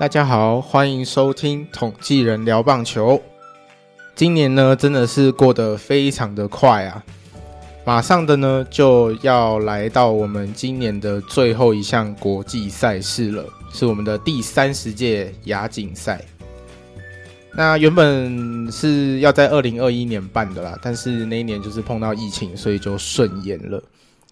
[0.00, 3.20] 大家好，欢迎收听统计人聊棒球。
[4.14, 7.04] 今年呢，真的是过得非常的快啊！
[7.84, 13.44] 马上的呢，就要来到我们今年的最后一项国际赛事了，
[13.74, 16.24] 是我们的第三十届亚锦赛。
[17.52, 23.82] 那原本是要在二零二一年办的啦，但是那一年就是碰到疫情，所以就顺延了。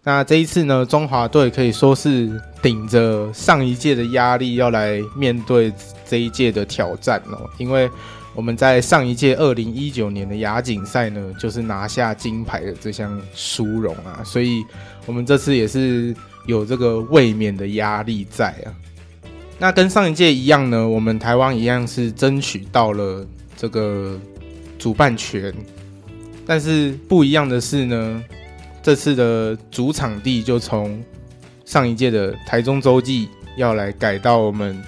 [0.09, 2.31] 那这一次呢，中华队可以说是
[2.63, 5.71] 顶着上一届的压力要来面对
[6.09, 7.39] 这一届的挑战哦。
[7.59, 7.91] 因为
[8.35, 14.65] 我们在上一届二零一九年的亚锦赛呢，就是拿下金牌的这项殊荣啊，所以
[15.05, 16.17] 我们这次也是
[16.47, 18.73] 有这个卫冕的压力在啊。
[19.59, 23.27] 那跟上一届一样呢，我们台湾一样是争取到了
[23.59, 24.19] 这个
[24.79, 25.53] 主办权，
[26.47, 28.25] 但是不一样的是呢。
[28.89, 30.99] 这次的主场地就从
[31.67, 34.83] 上一届的台中洲际要来改到我们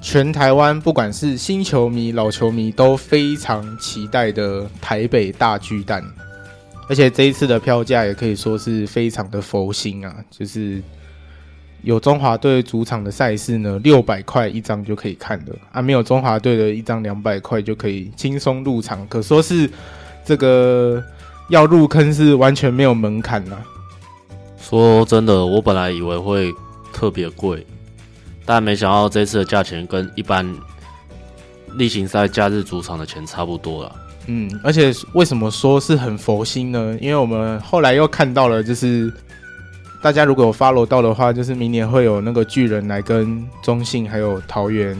[0.00, 6.00] 全台湾，不管是新球迷、老球迷都非常期待的台北大巨蛋。
[6.88, 10.80] 而且这一次的票价也可以说是非常的佛心啊，就是
[11.82, 19.68] 有中华队主场的赛事呢，六百块一张就可以看了啊，没有中华队的一张两百块就可以轻松入场，可说是
[20.24, 21.02] 这个。
[21.48, 23.56] 要入坑是完全没有门槛呐。
[24.60, 26.54] 说真的，我本来以为会
[26.92, 27.66] 特别贵，
[28.44, 30.46] 但没想到这次的价钱跟一般
[31.74, 33.96] 例行赛假日主场的钱差不多了。
[34.26, 36.96] 嗯，而且为什么说是很佛心呢？
[37.00, 39.10] 因为我们后来又看到了，就是
[40.02, 44.94] 大家如果有 follow 到的话，就是明年会有那个巨人来跟中信还有桃园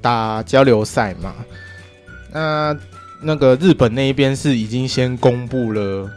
[0.00, 1.34] 打交流赛嘛。
[2.32, 2.76] 那
[3.22, 6.10] 那个日本那一边是已经先公布了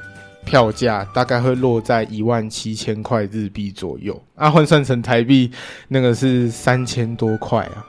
[0.46, 5.52] 票价，大概会落在一万七千块日币左右，啊，换算成台币，
[5.88, 7.86] 那个是三千多块啊，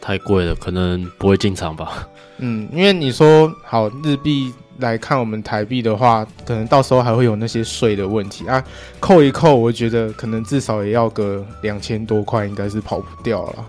[0.00, 2.08] 太贵了，可能不会进场吧。
[2.38, 8.62] 嗯，因为你说好日币来看我们台币的话，可能到时候还会有那些税的问题啊，
[9.00, 13.64] 扣一扣，我觉得可能至少也要个两千多块，应该是跑不掉了。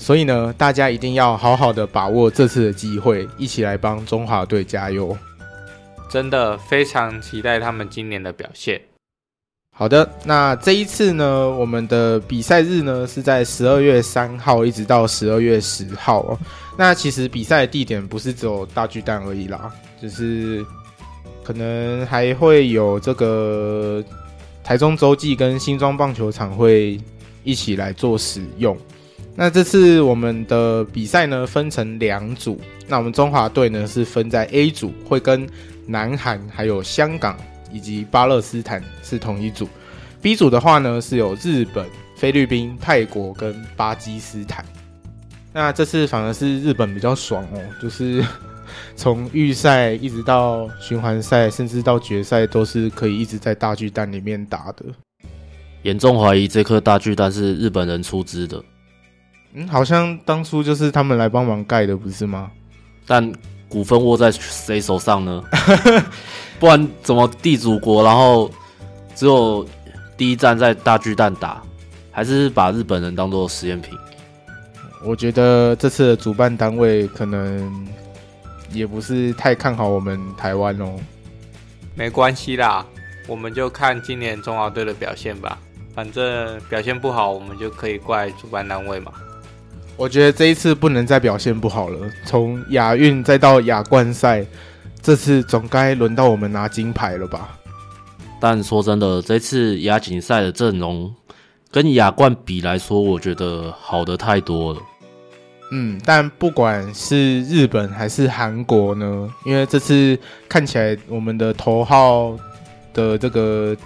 [0.00, 5.14] 所以呢，大家一定要好好的把握这次的机会，一起来帮中华队加油！
[6.10, 8.80] 真的非常期待他们今年的表现。
[9.76, 16.38] 好的，那这一次呢，我们的比赛日呢是在十二月三号一直到十二月十号哦。
[16.78, 20.64] 那其实比赛的地点不是只有大巨蛋而已啦，就是
[21.44, 24.02] 可能还会有这个
[24.64, 26.98] 台中洲际跟新庄棒球场会
[27.44, 28.74] 一起来做使用。
[29.36, 32.60] 那这次我们的比赛呢，分成两组。
[32.86, 35.48] 那我们中华队呢是分在 A 组，会跟
[35.86, 37.38] 南韩、还有香港
[37.72, 39.68] 以及巴勒斯坦是同一组。
[40.20, 41.86] B 组的话呢是有日本、
[42.16, 44.64] 菲律宾、泰国跟巴基斯坦。
[45.52, 48.22] 那这次反而是日本比较爽哦，就是
[48.94, 54.84] 从预赛一直到循环赛，甚至到决赛都是可以一直在大巨蛋里面打的。
[55.82, 58.62] 严重怀疑这颗大巨蛋是日本人出资的。
[59.52, 62.50] 嗯，好像当初就是他们来帮忙盖的，不是吗？
[63.06, 63.32] 但
[63.68, 65.42] 股份握在谁手上呢？
[66.60, 68.50] 不然怎么地主国，然后
[69.14, 69.66] 只有
[70.16, 71.62] 第一站在大巨蛋打，
[72.12, 73.96] 还是把日本人当做实验品？
[75.02, 77.88] 我觉得这次的主办单位可能
[78.70, 80.94] 也不是太看好我们台湾哦。
[81.94, 82.84] 没关系啦，
[83.26, 85.58] 我们就看今年中华队的表现吧。
[85.94, 89.12] 反正表现不好，我们就可以怪主办单位嘛。
[90.00, 92.10] 我觉得这一次不能再表现不好了。
[92.24, 94.42] 从亚运再到亚冠赛，
[95.02, 97.50] 这次总该轮到我们拿金牌了吧？
[98.40, 101.14] 但说真的，这次亚锦赛的阵容
[101.70, 104.80] 跟亚冠比来说，我觉得好的太多了。
[105.70, 110.18] 嗯，但不管是日本还是韩国呢，因为这次
[110.48, 112.34] 看起来我们的头号
[112.94, 113.76] 的这个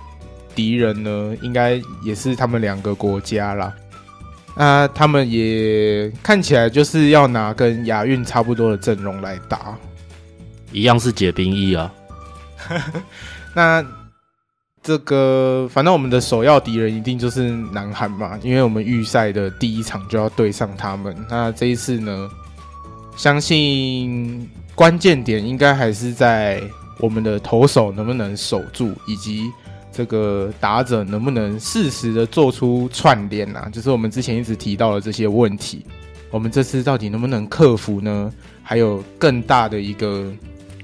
[0.55, 3.75] 敌人呢，应该也是他们两个国家啦。
[4.57, 9.77] 那他们也看起来就是要拿跟亚运差不多的阵容来打，
[10.71, 11.93] 一样是解兵役啊。
[13.53, 13.85] 那
[14.83, 21.17] 这个反正我们的首要敌人一定就是南韩嘛，因为我们预赛的第一场就要对上他们。
[21.29, 22.31] 那这一次呢，
[23.17, 26.63] 相信关键点应该还是在
[27.01, 29.51] 我们的投手能不能守住，以及。
[29.95, 33.69] 这个打者能不能适时的做出串联啊？
[33.73, 35.87] 就是我们之前一直提到的这些问题，
[36.31, 38.33] 我们这次到底能不能克服呢？
[38.63, 40.33] 还有更大的一个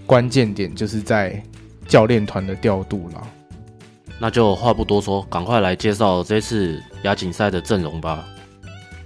[0.06, 1.42] 关键点，就是在
[1.88, 3.26] 教练团的调度了。
[4.18, 8.24] 那就话不多说，赶快来介绍这次亚锦赛的阵容吧。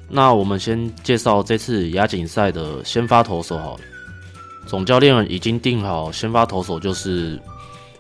[0.09, 3.81] 那我们先介绍这次亚锦赛的先发投手好了。
[4.67, 7.41] 总教练已经定好先发投手，就是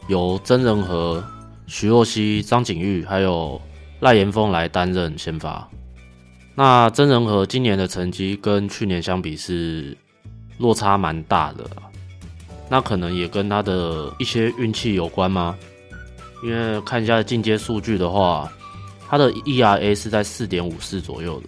[0.09, 1.23] 由曾仁和、
[1.67, 3.61] 徐若曦、张景玉还有
[4.01, 5.69] 赖延峰来担任先发。
[6.55, 9.97] 那曾仁和今年的成绩跟去年相比是
[10.59, 11.69] 落差蛮大的，
[12.69, 15.57] 那可能也跟他的一些运气有关吗？
[16.43, 18.53] 因为看一下进阶数据的话，
[19.09, 21.47] 他的 ERA 是在四点五四左右的，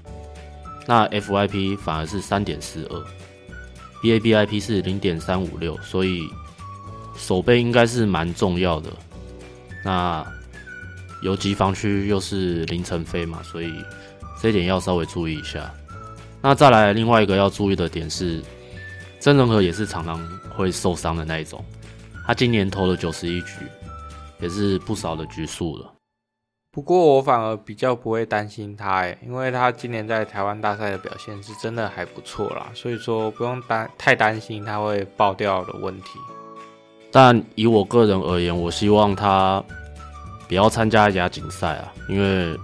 [0.87, 3.05] 那 FYP 反而是三点四二。
[4.03, 6.29] BABIP 是零点三五六，所以
[7.17, 8.91] 守备应该是蛮重要的。
[9.87, 10.27] 那
[11.23, 13.73] 游击防区又是凌晨飞嘛，所以
[14.43, 15.73] 这一点要稍微注意一下。
[16.43, 18.43] 那再来另外一个要注意的点是，
[19.21, 20.19] 曾荣和也是常常
[20.57, 21.65] 会受伤的那一种。
[22.27, 23.59] 他今年投了九十一局，
[24.41, 25.93] 也是不少的局数了。
[26.73, 36.19] 不过我反而比较不会担心他诶，因为他今年在台湾大赛的表现是真的还不错啦，所以说不用担太担心他会爆掉的问题。
[37.17, 39.65] 但以我个人而言，我希望他
[40.47, 42.55] 不要参加亚锦赛啊，因为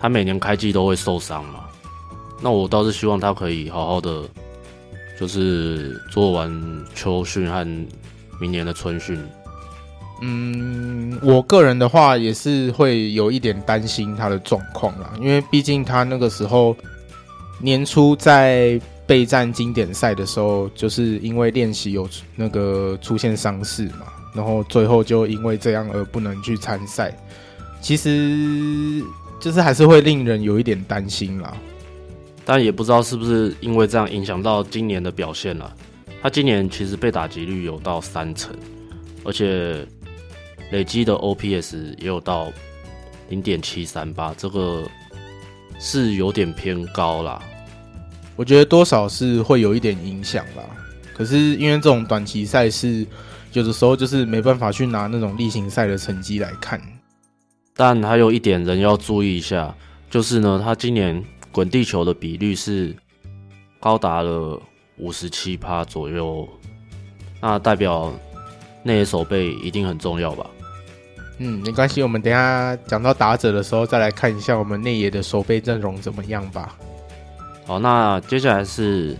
[0.00, 1.64] 他每年开季都会受伤嘛。
[2.40, 4.22] 那我倒是希望他可以好好的，
[5.20, 6.50] 就是做完
[6.94, 7.66] 秋训和
[8.40, 9.22] 明年的春训。
[10.22, 16.74] 嗯，我个人的话也是会有一点担心他的状况啦，因为毕竟他那个时候
[17.60, 27.16] 年初在备战经典赛的时候，就是因为练习有那个出现伤势嘛，然后最后就因为这样而不能去参赛，
[27.80, 29.02] 其实
[29.40, 31.56] 就是还是会令人有一点担心啦。
[32.44, 35.74] 但也不知道是不是因为这样影响到今年的表现了。
[36.22, 38.54] 他今年其实被打击率有到三成，
[39.24, 39.86] 而且。
[40.70, 42.50] 累积的 OPS 也有到
[43.28, 44.88] 零点七三八，这个
[45.78, 47.42] 是有点偏高啦。
[48.36, 50.62] 我觉得多少是会有一点影响啦。
[51.14, 53.06] 可是因为这种短期赛事，
[53.52, 56.80] 有的时候就是没办法去拿那种例行赛的成绩来看。
[57.74, 59.74] 但还有一点人要注意一下，
[60.10, 62.94] 就是呢，他今年滚地球的比率是
[63.78, 64.60] 高达了
[64.96, 66.48] 五十七趴左右，
[67.40, 68.12] 那代表
[68.82, 70.46] 内野守备一定很重要吧？
[71.38, 76.76] 嗯，没关系，我们等一下讲到打者的时候再来看一下我们内野的守备阵容怎么样吧。
[77.64, 79.16] 好，那接下来是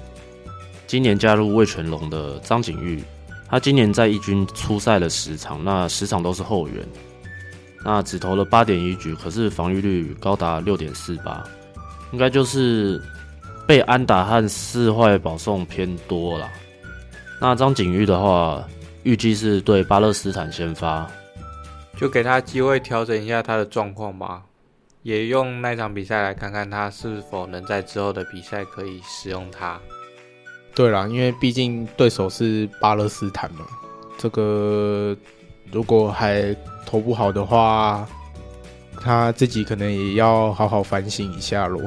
[0.86, 3.02] 今年加入味全龙的张景玉，
[3.48, 6.86] 他今年在一军出赛了十场，那十场都是后援，
[7.84, 11.42] 那只投了八点一局，可是防御率高达六点四八，
[12.12, 13.00] 应该就是
[13.66, 16.50] 被安打和四坏保送偏多啦。
[17.40, 18.62] 那张景玉的话，
[19.02, 21.08] 预计是对巴勒斯坦先发。
[21.96, 24.42] 就给他机会调整一下他的状况吧，
[25.02, 29.78] 也用那场比赛来看看他是否能在之后的比赛可以使用他。
[30.74, 33.66] 对啦，因为毕竟对手是巴勒斯坦嘛，
[34.16, 35.16] 这个
[35.70, 36.56] 如果还
[36.86, 38.08] 投不好的话，
[39.00, 41.80] 他自己可能也要好好反省一下喽。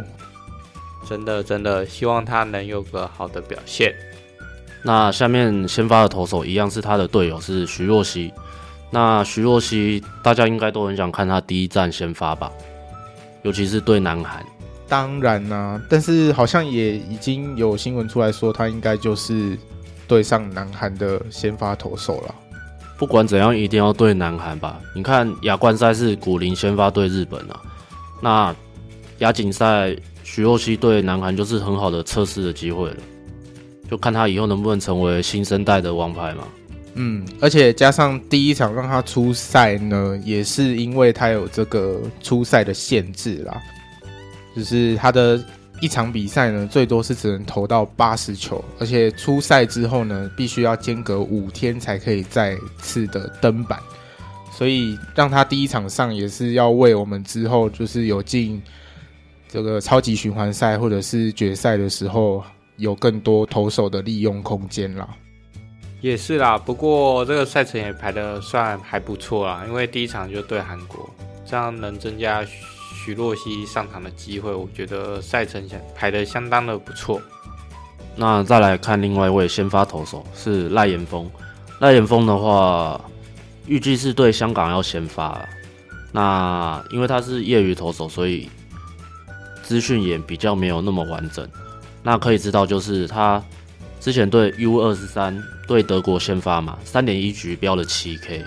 [1.07, 3.93] 真的真的，希望他能有个好的表现。
[4.83, 8.31] 那下面先发的投手一样是他的队友是徐若曦。
[8.91, 12.51] 那徐若曦，大家应该都很想看他第一站先发吧，
[13.45, 14.43] 尤其是对南韩。
[14.89, 19.55] 当然啦、啊，但是好像也已经有新闻出来说，他应该就是
[20.07, 22.33] 对上南韩的先发投手了。
[22.97, 24.79] 不管怎样，一定要对南韩吧？
[24.95, 27.61] 你看亚冠赛是古林先发对日本啊，
[28.19, 28.55] 那
[29.19, 32.97] 亚锦赛徐若曦对南韩就是很好的测试的机会了，
[33.89, 36.47] 就看他以后能不能成为新生代的王牌嘛。
[36.97, 43.61] 嗯，而且加上第一场让他出赛呢，也是因为他有这个出赛的限制啦，
[44.55, 45.43] 就是他的
[45.81, 53.77] 一场比赛呢，最多是只能投到八十球，而且出赛之后呢，必须要间隔五天才可以再次的登板，
[54.53, 58.61] 所以让他第一场上也是要为我们之后就是有进
[59.49, 62.41] 这个超级循环赛或者是决赛的时候
[62.77, 65.05] 有更多投手的利用空间啦。
[66.01, 71.09] 也是啦，不过这个赛程也排得算还不错啦，因为第一场就对韩国，
[71.45, 77.19] 这样能增加徐若曦上场的机会，我觉得赛程相排得相当的不错。
[78.15, 81.27] 那再来看另外一位先发投手是赖延峰，
[81.79, 83.01] 赖延峰的话，
[83.65, 85.43] 预计是对香港要先发，
[86.11, 88.47] 那因为他是业余投手，所以
[89.63, 91.49] 资讯也比较没有那么完整。
[92.03, 93.43] 那可以知道就是他。
[93.99, 98.45] 之前对 U 二十三对德国先发嘛，三点一局飙了七 K，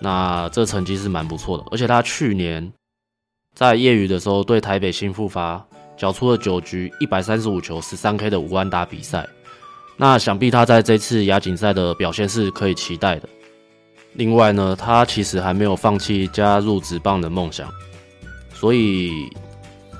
[0.00, 1.64] 那这成绩是蛮不错的。
[1.70, 2.72] 而且他去年
[3.54, 5.64] 在业余的时候对台北新复发
[5.96, 9.26] 缴出了九局一百三十五球十三 K 的无安打比赛。
[9.96, 13.28] 那想必他在这次亚锦赛的表现是可以期待的。
[14.12, 17.66] 另外呢，他其实还没有放弃加入职棒的梦想，
[18.52, 19.30] 所以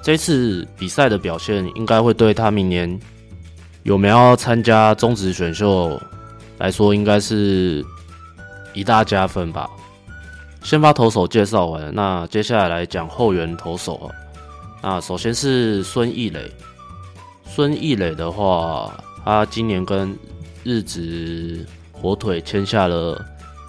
[0.02, 2.98] 这次比赛的表现应该会对他明年
[3.86, 6.00] 有没有参加中职选秀
[6.58, 7.84] 来说，应该是
[8.74, 9.70] 一大加分吧。
[10.60, 14.10] 先发投手介绍完，那接下来来讲后援投手啊。
[14.82, 16.50] 那首先是孙艺磊，
[17.46, 18.92] 孙艺磊的话。
[19.24, 20.16] 他今年跟
[20.62, 23.20] 日职火腿签下了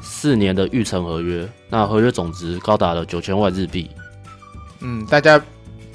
[0.04, 3.90] 四年的预成合约，那合约总值高达了九千万日币。
[4.82, 5.42] 嗯，大家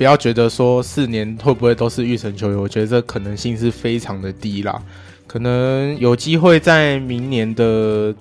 [0.02, 4.82] 不要觉得说四年会不会都是育成球员，我觉得这可能性是非常的低啦。
[5.28, 8.12] 可能有机会在明年的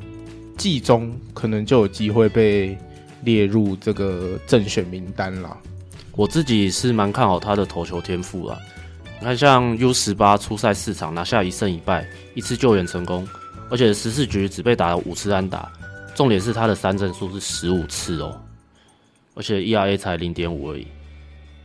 [0.55, 2.77] 季中，可能就有机会被
[3.23, 5.57] 列入这个正选名单啦。
[6.11, 8.59] 我自己是蛮看好他的投球天赋啦。
[9.19, 13.27] 你看，像 U 十八出赛四场拿下一胜一败，一次救援成功，
[13.71, 15.67] 而且十四局只被打了五次安打，
[16.13, 18.39] 重点是他的三振数是十五次哦，
[19.33, 20.85] 而且 ERA 才零点五而已。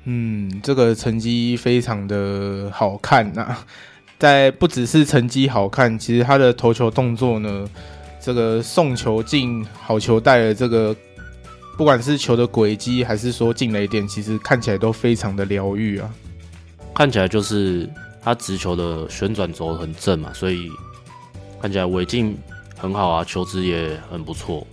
[0.09, 3.67] 嗯，这个成绩非常的好看呐、啊，
[4.19, 7.69] 在不只是成绩好看，其实他的投球动作呢，
[8.21, 10.95] 这个送球进好球带的这个，
[11.77, 16.09] 不管是球的轨迹还是说进雷点，其实看起来都非常的疗愈啊。
[16.95, 17.91] 看起来就是
[18.23, 20.71] 他直球的旋转轴很正嘛，所以
[21.61, 22.39] 看起来尾劲
[22.79, 24.65] 很好啊，球质也很不错。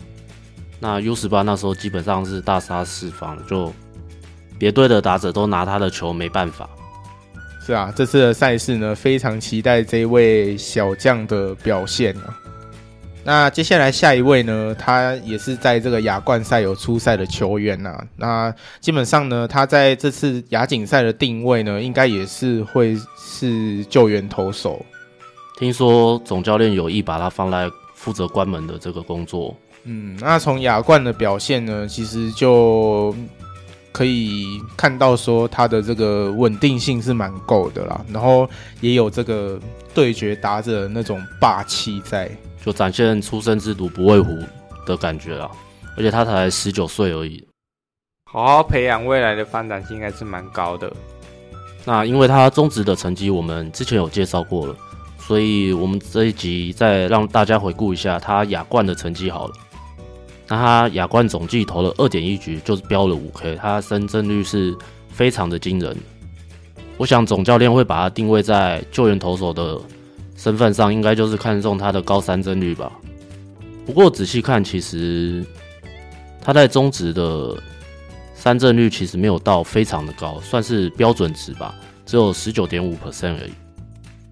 [0.80, 3.74] 那 U 十八那时候基本上是大杀四方，就
[4.64, 6.70] 别队的打者都拿他的球没办法。
[7.66, 12.40] 是啊，这次的赛事呢，非常期待这位小将的表现啊。
[13.26, 18.08] 那接下来下一位呢，他也是在这个亚冠赛有出赛的球员呐、啊。
[18.16, 24.86] 那基本上呢，他在这次亚锦赛的定位呢，应该也是会是救援投手。
[25.58, 29.54] 听说总教练有意把他放在负责关门的这个工作。
[29.84, 33.14] 嗯，那从亚冠的表现呢，其实就
[33.94, 38.50] 可以看到说他的这个稳定性是蛮够的啦，然后
[38.82, 39.58] 也有这个
[39.94, 42.30] 对决打者的那种霸气在。
[42.66, 44.40] 就展现出生之犊不畏虎
[44.86, 45.52] 的感觉啊，
[45.98, 47.46] 而且他才十九岁而已，
[48.32, 50.90] 好好培养未来的发展性应该是蛮高的。
[51.84, 54.74] 那因为他中职的成绩我们之前有介绍过了，
[55.20, 59.54] 所以我们这一集再让大家回顾一下他亚冠的成绩好了。
[60.48, 64.76] 那他亚冠总计投了二点一局，就是飙了五 K，他三振率是
[65.10, 65.96] 非常的惊人。
[66.98, 69.80] 我想总教练会把他定位在救援投手的。
[70.36, 72.92] 身份上应该就是看中他的高三振率吧。
[73.86, 75.46] 不过仔细看，其实
[76.42, 77.56] 他在中职的
[78.34, 81.74] 三振率其实没有到非常的高，算是标准值吧，
[82.06, 83.52] 只有十九点五 percent 而已。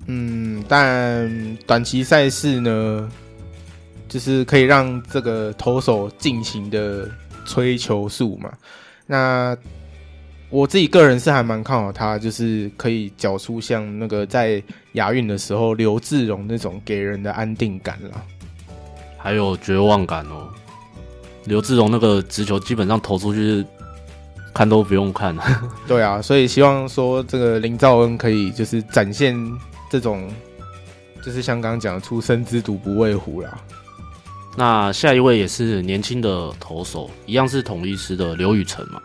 [0.07, 3.09] 嗯，但短期赛事呢，
[4.11, 7.09] 就是可以让这个投手尽情的
[7.45, 8.51] 吹球数嘛。
[9.07, 9.55] 那
[10.49, 14.61] 我自己个人是还蛮看好他，就是可以缴出像那个在
[14.93, 18.21] 亚运的时候刘志荣那种给人的安定感啦，
[19.17, 20.49] 还有绝望感哦。
[21.45, 23.65] 刘志荣那个直球基本上投出去
[24.53, 25.33] 看都不用看。
[25.87, 29.33] 对啊，所以希望说这个林兆恩可以就是展现
[29.89, 30.29] 这种，
[31.23, 33.57] 就是像刚刚讲的出生之犊不畏虎啦。
[34.57, 39.01] 那下一位也是年轻的投手，一样是统一师的刘宇辰嘛。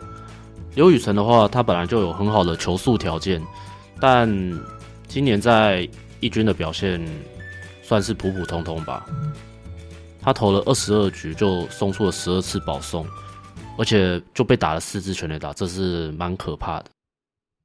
[0.75, 3.41] 刘宇辰的话，他本来就有很好的球速条件，
[3.99, 4.29] 但
[5.07, 5.87] 今年在
[6.19, 7.03] 一军的表现
[7.81, 9.05] 算是普普通通吧。
[10.21, 13.07] 他投了二十二局就送出了十二次保送，
[13.77, 16.85] 而且就被打了四支全垒打，这是蛮可怕的。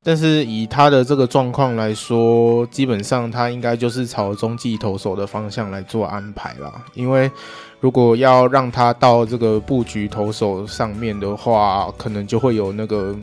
[0.04, 6.85] 但是以他的这个状况来说，基本上他应该就是朝中继投手的方向来做安排啦。
[6.94, 7.30] 因为
[7.78, 13.16] 如果要让他到这个布局投手上面的话，可能就会有那个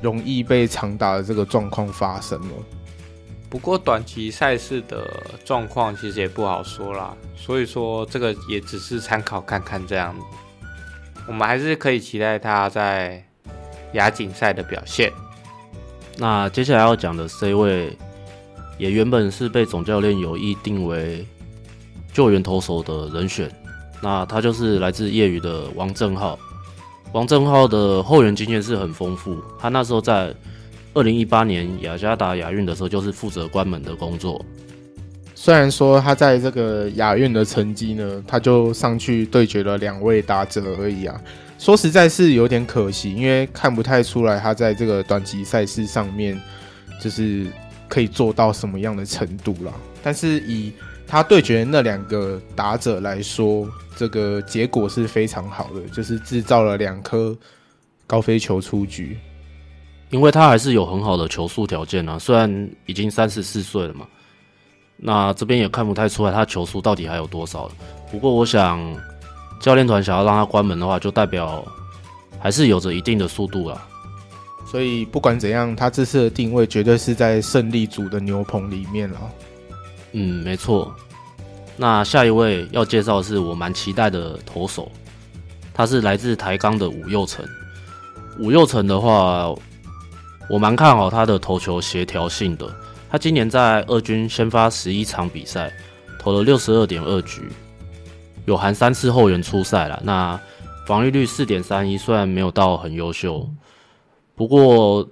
[0.00, 2.54] 容易被长打的这个状况发生了。
[3.50, 5.06] 不过短期赛事的
[5.44, 10.16] 状况其实也不好说啦，所以说这个也只是参考看看这样。
[11.26, 13.22] 我们还是可以期待他在
[13.92, 15.12] 亚锦赛的表现。
[16.16, 17.96] 那接下来要讲的这一位，
[18.78, 21.26] 也原本是被总教练有意定为
[22.12, 23.50] 救援投手的人选。
[24.00, 26.38] 那他就是来自业余的王正浩。
[27.12, 29.36] 王正浩的后援经验是很丰富。
[29.58, 30.34] 他那时候在
[30.94, 34.44] 二零一八年雅加达亚运的时候，就是负责关门的工作。
[35.34, 41.20] 虽然说他在这个亚运的成绩呢，他就上去对决了两位打者而已啊。
[41.58, 46.38] 说实在是有点可惜，因为看不太出来他在这个短期赛事上面
[47.00, 47.46] 就是
[47.88, 49.72] 可以做到什么样的程度啦。
[50.02, 50.72] 但是以
[51.06, 57.36] 他对决那两个打者来说，这个结果是非常好的，就是制造了两颗
[58.06, 59.16] 高飞球出局。
[60.10, 64.06] 因为他还是有很好的球速条件啊，虽然已经三十四岁了嘛，
[64.96, 67.72] 那这边也看不太出来他球速到底还有多少了。
[68.12, 68.78] 不过我想，
[69.60, 71.64] 教练团想要让他关门的话，就代表
[72.38, 73.80] 还是有着一定的速度啦。
[74.66, 79.18] 所以不管怎样，他这次的定位绝对是在胜利组的牛棚里面了。
[80.12, 80.92] 嗯，没错。
[81.76, 84.90] 那下一位要介绍的是我蛮期待的投手，
[85.72, 87.44] 他是来自台钢的武佑成。
[88.38, 89.54] 武佑成的话，
[90.48, 92.68] 我蛮看好他的投球协调性的。
[93.10, 95.72] 他今年在二军先发十一场比赛，
[96.18, 97.48] 投了六十二点二局，
[98.44, 100.00] 有含三次后援出赛了。
[100.04, 100.38] 那
[100.86, 103.48] 防御率四点三一，虽然没有到很优秀，
[104.34, 105.06] 不过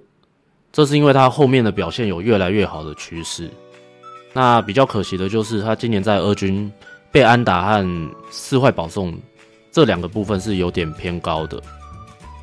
[0.71, 3.49] 这是因为他后面的表现有越来越好的趋势。
[4.33, 6.71] 那比较可惜的就是他今年在二军
[7.11, 9.15] 被安打和四坏保送
[9.71, 11.61] 这两个部分是有点偏高的。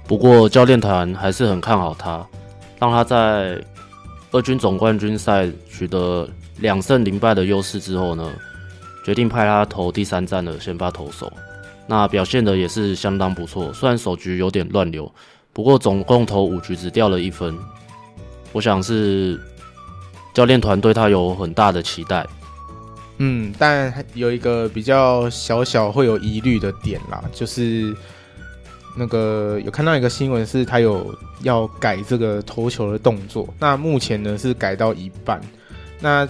[0.07, 2.25] 不过教练团还是很看好他，
[2.79, 3.61] 让他在
[4.33, 6.29] 二军总冠军赛取得
[6.59, 8.33] 两胜零败的优势之后呢，
[9.05, 11.33] 决定派他投第三战的先发投手。
[11.87, 15.13] 那表现的也是相当不错，虽然首局有点乱流，
[15.53, 17.57] 不过总共投五局只掉了一分。
[18.53, 19.41] 我想是。
[20.33, 22.25] 教练团对他有很大的期待，
[23.19, 27.93] 嗯，但有一个比较小小会有疑虑的点啦，就是
[28.97, 35.41] 那个有看到一个新闻，是他有要改这个投球的动作，那目前呢是改到一半，
[35.99, 36.27] 那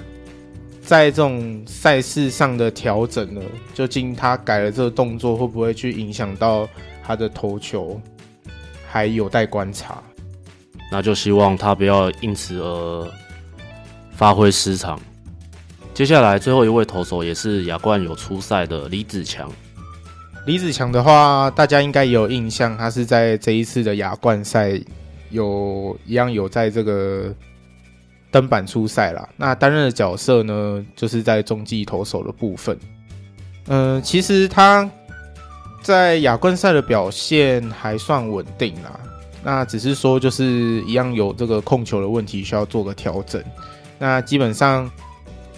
[0.90, 3.40] 在这种赛事上的调整呢，
[3.73, 6.68] 究竟他改了这个动作会不会去影响到
[7.00, 8.00] 他的投球，
[8.88, 10.02] 还有待观察。
[10.90, 13.09] 那就希望他不要因此而。
[14.16, 15.00] 发挥失常。
[15.94, 19.48] 接下来最后一位投手也是亚冠有出赛的李子强。
[20.44, 24.72] 李子强的话，大家应该也有印象，他是在这一次的亚冠赛
[25.31, 27.33] 有一样有在这个
[28.31, 29.29] 登板出赛啦。
[29.37, 32.79] 那担任的角色呢，就是在中继投手的部分。
[33.66, 34.88] 嗯、其实他
[35.83, 39.01] 在亚冠赛的表现还算稳定啦。
[39.43, 43.43] 那只是说，就是一样有这个控球的问题，需要做个调整。
[43.99, 44.90] 那基本上，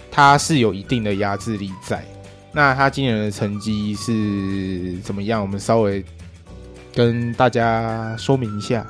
[0.09, 2.03] 他是有一定的压制力在。
[2.51, 5.41] 那他今年的成绩是怎么样？
[5.41, 6.05] 我们稍微
[6.93, 8.85] 跟大家说明一下。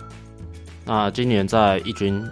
[0.86, 2.24] 那今年在一军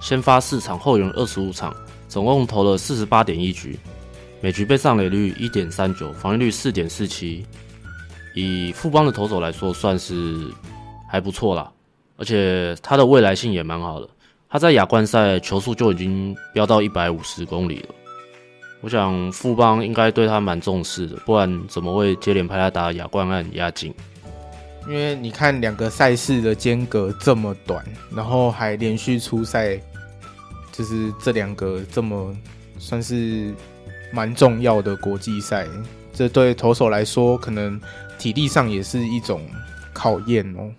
[0.00, 1.74] 先发四场，后援二十五场，
[2.08, 3.78] 总共投了四十八点一局，
[4.40, 7.44] 每局被上垒率一点三九，防御率四点四七。
[8.34, 10.46] 以富邦的投手来说，算是
[11.08, 11.70] 还不错啦。
[12.16, 14.08] 而且他的未来性也蛮好的。
[14.48, 17.94] 他在亚冠赛球速就已经飙到一百五十公里了，
[18.80, 23.92] 我想富邦应该对他蛮重视的，不然怎么会接连派他打亚冠案亚锦？
[24.88, 29.78] 因为你看两个赛事的间隔这么短，然后还连续出赛，
[30.78, 32.32] 就是这两个这么
[32.78, 33.52] 算是
[34.12, 35.66] 蛮重要的国际赛，
[36.12, 37.80] 这对投手来说可能
[38.16, 39.42] 体力上也是一种
[39.92, 40.70] 考验哦。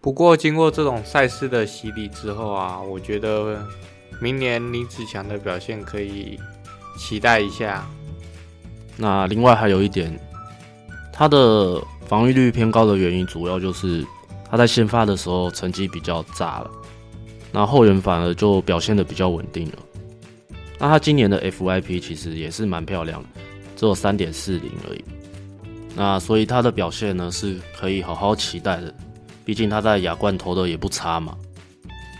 [0.00, 3.62] 不过，经过这种赛事的洗礼之后啊，我觉得
[4.18, 6.40] 明年李子强的表现可以
[6.98, 7.86] 期待一下。
[8.96, 10.18] 那另外还有一点，
[11.12, 14.02] 他的防御率偏高的原因，主要就是
[14.50, 16.70] 他在先发的时候成绩比较炸了，
[17.52, 19.78] 那后援反而就表现得比较稳定了。
[20.78, 23.28] 那他今年的 FYP 其实也是蛮漂亮的，
[23.76, 25.04] 只有三点四零而已。
[25.94, 28.92] 那所以他的表现呢，是可以好好期待的。
[29.44, 31.36] 毕竟他在亚冠投的也不差嘛。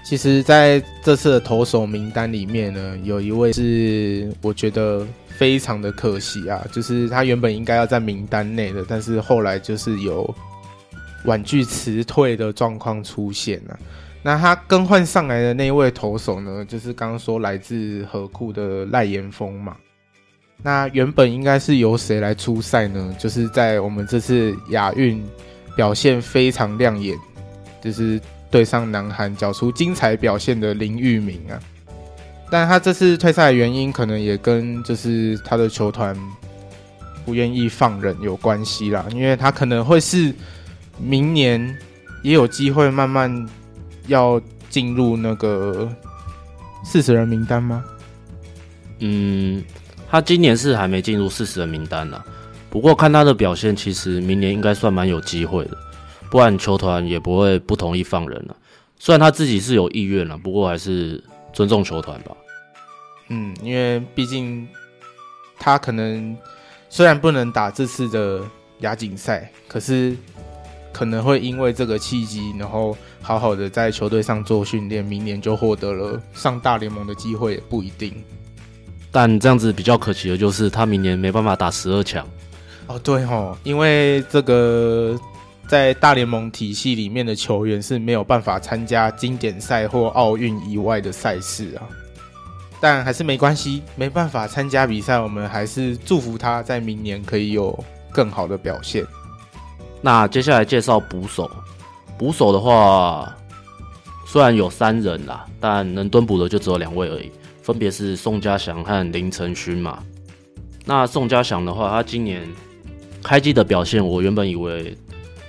[0.05, 10.29] 其实，在这次的投手名单里面呢，有一位是我觉得非常的可惜啊，就是他原本应该要在名单内的，但是后来就是有
[11.25, 13.79] 婉拒辞退的状况出现了。
[14.23, 19.77] 那他更换上来的那一位投手呢，就是刚刚说来自河库的赖延峰嘛。
[20.63, 23.15] 那原本应该是由谁来出赛呢？
[23.19, 25.23] 就是在我们这次亚运。
[25.75, 27.17] 表现非常亮眼，
[27.81, 31.59] 就是对上南韩缴出精彩表现的林玉明啊。
[32.51, 36.15] 但他这次退赛的原因，可能也跟就是他的球团
[37.25, 39.07] 不愿意放人有关系啦。
[39.13, 40.35] 因为他可能会是
[40.99, 41.75] 明年
[42.23, 43.49] 也有机会慢慢
[44.07, 45.89] 要进入那个
[46.85, 47.85] 四十人名单吗？
[49.01, 49.63] 嗯，
[50.11, 52.23] 他今年是还没进入四十人名单呢。
[52.71, 55.77] 不过看他的表现，其实明年应该算蛮有机会的。
[56.31, 58.57] 不然球团也不会不同意放人了。
[58.99, 62.35] 虽然他自己是有意愿了，不过还是尊重球团吧。
[63.29, 64.67] 嗯，因为毕竟
[65.59, 66.35] 他可能
[66.89, 68.41] 虽然不能打这次的
[68.79, 70.17] 亚锦赛，可是
[70.93, 78.15] 可能会因为这个契机，然后好好的在球队上做训练，明年就获得了上大联盟的机会，也不一定。
[79.11, 82.27] 但这样子比较可惜的就是，他明年没办法打十二强。
[82.87, 85.19] 哦，对哦，因为这个
[85.67, 91.85] 在大联盟体系里面的球员是没有办法参加经典赛或奥运以外的赛事啊。
[92.81, 97.79] 但还是没关系，没办法参加比赛，我们还是祝福他在明年可以有
[98.11, 99.07] 更好的表现。
[100.03, 101.51] 那接下来介绍捕手，
[102.19, 103.33] 捕手的话
[104.27, 107.31] 虽然有三人啦，但能蹲捕的就只有两位而已。
[107.63, 110.03] 分别是宋家祥和林承勋嘛。
[110.85, 112.43] 那宋家祥的话，他今年
[113.23, 114.99] 开季的表现，我原本以为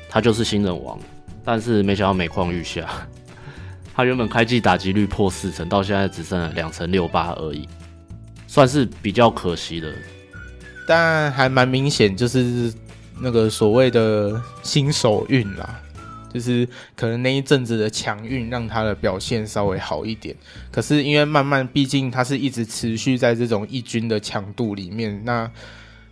[0.08, 1.00] 他就是新人王，
[1.44, 2.88] 但是没想到每况愈下。
[3.96, 7.68] 他原本开季打击率破四成，到现在只剩了两成六八而已，
[8.46, 9.92] 算是比较可惜的。
[10.88, 12.72] 但还蛮明显，就是
[13.24, 15.80] 那个所谓的新手运啦。
[16.34, 20.36] 就是可能那一阵子的强运让他的表现稍微好一点，
[20.72, 25.48] 可是因为慢慢，毕竟他是一直持续在这种一军的强度里面，那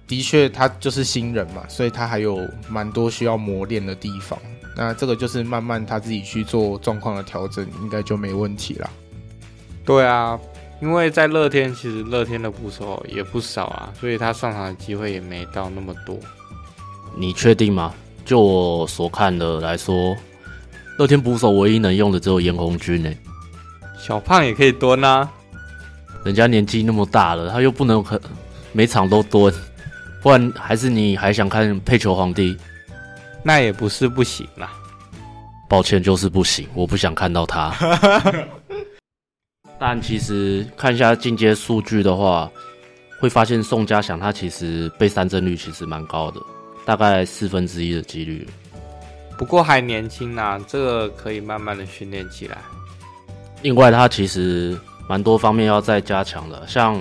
[0.05, 4.37] 的确他就是新人嘛，所以他还有蛮多需要磨练的地方。
[4.77, 8.87] 那这个就是慢慢他自己去做状况的调整，应该就没问题了。
[9.83, 10.39] 对啊，
[10.83, 16.19] 因为在乐天，其实乐天的捕手也不少啊，所以他上场的机会也没到那么多。
[17.15, 17.93] 你确定吗？
[18.23, 20.15] 就我所看的来说，
[20.97, 23.11] 乐天捕手唯一能用的只有严红军呢。
[23.99, 25.29] 小胖也可以蹲啊，
[26.23, 28.03] 人家年纪那么大了，他又不能
[28.71, 29.53] 每场都蹲，
[30.21, 32.55] 不然还是你还想看配球皇帝？
[33.43, 34.71] 那也不是不行啦。
[35.67, 37.73] 抱歉，就是不行，我不想看到他。
[39.79, 42.49] 但其实看一下进阶数据的话，
[43.19, 46.39] 会发现宋家祥他其实被三振率其实蛮高的。
[46.83, 48.47] 大概四分之一的几率，
[49.37, 52.57] 不过还年轻呐，这个可以慢慢的训练起来。
[53.61, 54.75] 另外，他其实
[55.07, 56.99] 蛮多方面要再加强的，像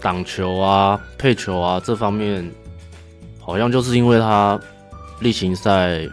[0.00, 2.48] 挡球啊、配球啊这方面，
[3.40, 4.60] 好像就是因为他
[5.20, 6.06] 例行赛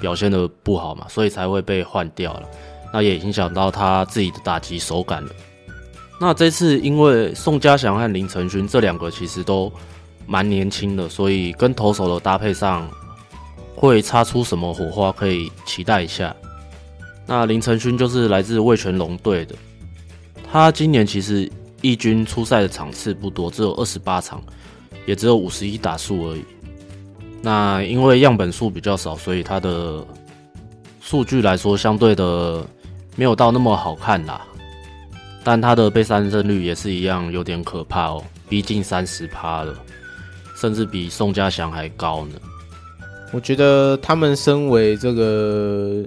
[0.00, 2.48] 表现的不好嘛，所以才会被换掉了。
[2.92, 5.30] 那也影响到他自己的打击手感了。
[6.20, 9.72] 那这次因为宋家祥和林承勋这两个其实都。
[10.26, 12.88] 蛮年轻的，所以跟投手的搭配上
[13.74, 16.34] 会擦出什么火花，可以期待一下。
[17.26, 19.54] 那林承勋就是来自味全龙队的，
[20.50, 24.42] 他今年其实一军出赛的场次不多，只有二十八场，
[25.06, 26.44] 也只有五十一打数而已。
[27.40, 30.04] 那因为样本数比较少，所以他的
[31.00, 32.64] 数据来说相对的
[33.16, 34.40] 没有到那么好看啦。
[35.44, 39.74] 但他的被三振率也是一样，有点可怕哦，逼近三十趴了。
[40.62, 42.34] 甚至比宋家祥还高呢。
[43.32, 46.04] 我觉得他们身为这个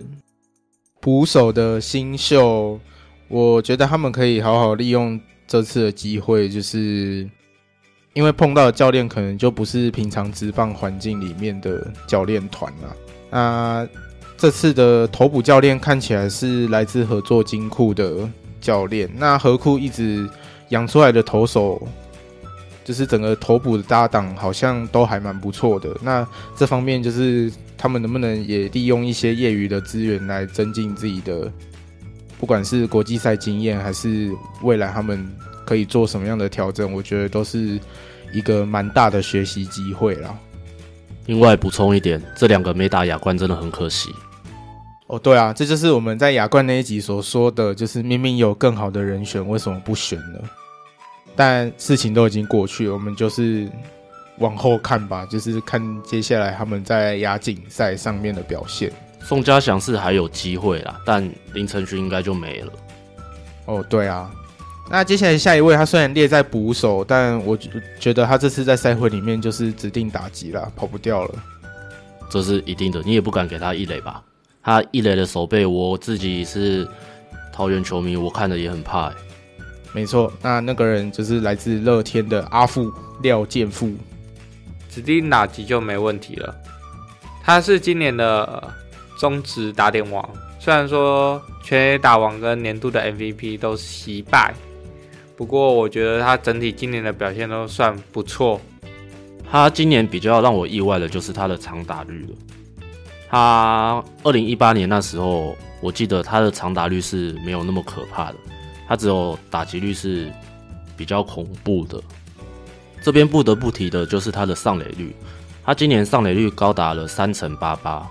[1.01, 2.79] 捕手的新秀，
[3.27, 7.29] 我觉得他们可以好好利用这次的机会，就是
[8.13, 12.95] 因为碰到的教练可能就不是平常职棒环境里面的教练团了。
[13.29, 13.85] 那
[14.37, 18.29] 这次的投捕教练看起来是来自合作金库的
[18.61, 20.29] 教练，那何库一直
[20.69, 21.85] 养出来的投手。
[22.85, 31.51] 就是整个投捕的搭档好像都还蛮不错的，那这方面就是他们能不能也利用一些业余的资源来增进自己的，
[32.39, 35.27] 不管是国际赛经验还是未来他们
[35.65, 37.79] 可以做什么样的调整，我觉得都是
[38.31, 40.37] 一个蛮大的学习机会啦。
[41.25, 44.11] 另外补充一点，这两个没打亚冠真的很可惜。
[45.07, 50.39] 哦，对啊，这就是我们在亚冠那一集所说的，就是明明有更好的人选，为什么不选呢？
[51.35, 53.69] 但事情都已经过去了，我们就是
[54.37, 58.91] 往后看吧，就是看接下来他们在亚锦赛上面的表现。
[59.19, 62.71] 宋家祥是还有机会啦，但林承勋应该就没了。
[63.65, 64.31] 哦，对啊，
[64.89, 67.57] 那接下来下一位，他虽然列在捕手，但我
[67.99, 71.35] 觉得他这次在赛会里面就是指定打击啦，跑不掉了。
[72.29, 74.21] 这是一定的，你也不敢给他一垒吧？
[74.61, 76.87] 他一垒的手背，我自己是
[77.51, 79.15] 桃园球迷，我看着也很怕欸。
[79.95, 83.93] 没错，那那个人就是来自乐天的阿富廖健富，
[84.89, 86.53] 指定打击就没问题了。
[87.41, 88.61] 他是今年的
[89.17, 90.29] 中职打点王，
[90.59, 94.53] 虽然说全垒打王跟年度的 MVP 都惜败，
[95.37, 98.59] 不过我觉得他整体今年的表现都算不错。
[99.49, 102.35] 他今年比较让我意外的就是他的长打率了，
[103.29, 108.35] 他二零一八年那时候，我记得他的长打率是没有那么可怕的，
[108.87, 110.31] 他只有打击率是
[110.95, 112.01] 比较恐怖的。
[113.01, 115.15] 这边不得不提的就是他的上垒率，
[115.63, 118.07] 他今年上垒率高达了三成八八。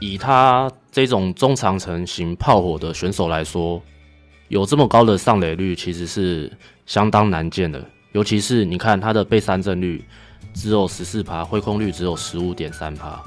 [0.00, 3.82] 以他这种中长程型炮火的选手来说，
[4.48, 6.50] 有这么高的上垒率其实是
[6.86, 7.84] 相当难见的。
[8.12, 10.02] 尤其是你看他的被三振率
[10.54, 13.20] 只有十四趴，挥空率只有十五点三趴。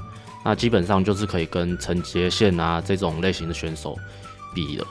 [0.44, 3.96] 那基本上就是可以跟陈杰宪啊这种类型的选手
[4.52, 4.86] 比了，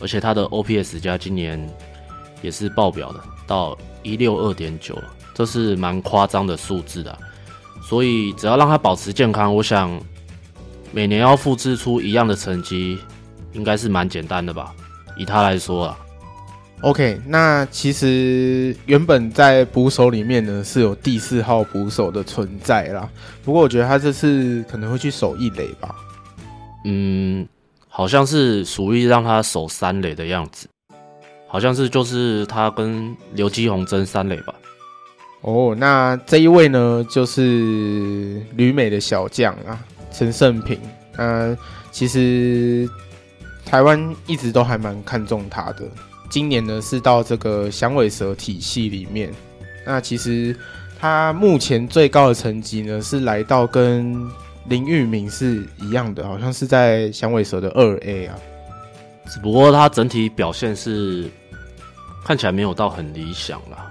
[0.00, 1.68] 而且他的 OPS 加今年
[2.42, 4.96] 也是爆表的，到一六二点九，
[5.34, 7.16] 这是蛮夸张的数字的。
[7.82, 10.00] 所以只要让他保持健康，我想
[10.92, 12.98] 每年要复制出一样的成绩，
[13.52, 14.74] 应该是蛮简单的吧？
[15.16, 15.98] 以他来说啊。
[16.82, 23.06] OK，那其实原本在捕手里面呢是有第四号捕手的存在啦，
[23.44, 25.94] 不过我觉得他这次可能会去守一垒吧。
[26.86, 27.46] 嗯，
[27.92, 30.68] 好像是属于让他守三垒的样子，
[31.48, 34.54] 好像是就是他跟刘基宏争三垒吧。
[35.42, 39.78] 哦，那这一位呢就是旅美的小将啊，
[40.12, 40.78] 陈胜平。
[41.16, 41.56] 呃，
[41.90, 42.88] 其实
[43.66, 45.82] 台湾一直都还蛮看重他的。
[46.30, 49.32] 今年呢是到这个响尾蛇体系里面，
[49.84, 50.56] 那其实
[50.98, 54.14] 他目前最高的成绩呢是来到跟
[54.68, 58.36] 林玉明是一样的，好像是在响尾蛇的二 A 啊。
[59.26, 61.28] 只不过他整体表现是
[62.24, 63.90] 看起来没有到很理想啦，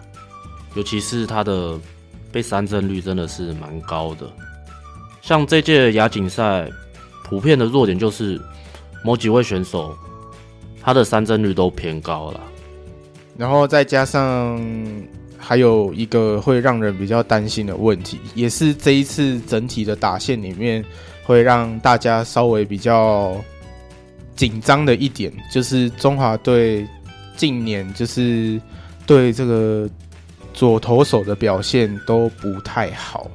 [0.76, 1.80] 尤其是他的
[2.32, 4.28] 被三振率真的是蛮高的。
[5.22, 6.70] 像这届亚锦赛
[7.24, 8.40] 普遍的弱点就是
[9.04, 9.98] 某几位选手。
[10.82, 12.40] 他的三振率都偏高了，
[13.38, 14.58] 然后再加上
[15.40, 20.84] 还有一个会让人比较担心的问题，也是这一次整体的打线里面
[21.24, 23.36] 会让大家稍微比较
[24.36, 26.86] 紧张的一点，就是中华队
[27.36, 28.62] 近年就是
[29.08, 29.90] 对这个
[30.54, 33.32] 左投手的表现都不太好。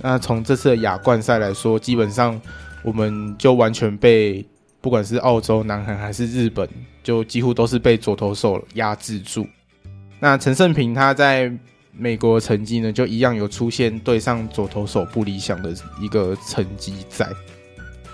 [0.00, 2.38] 那从这次的亚冠赛来说，基本上
[2.82, 4.44] 我们就完全被。
[4.80, 6.68] 不管是澳洲、南韩还是日本，
[7.04, 9.46] 就几乎都是被左投手压制住。
[10.22, 11.50] 那陈胜平他在
[11.90, 17.28] 美国的成绩呢，就一样有出现对上左投手不理想的一个成绩在。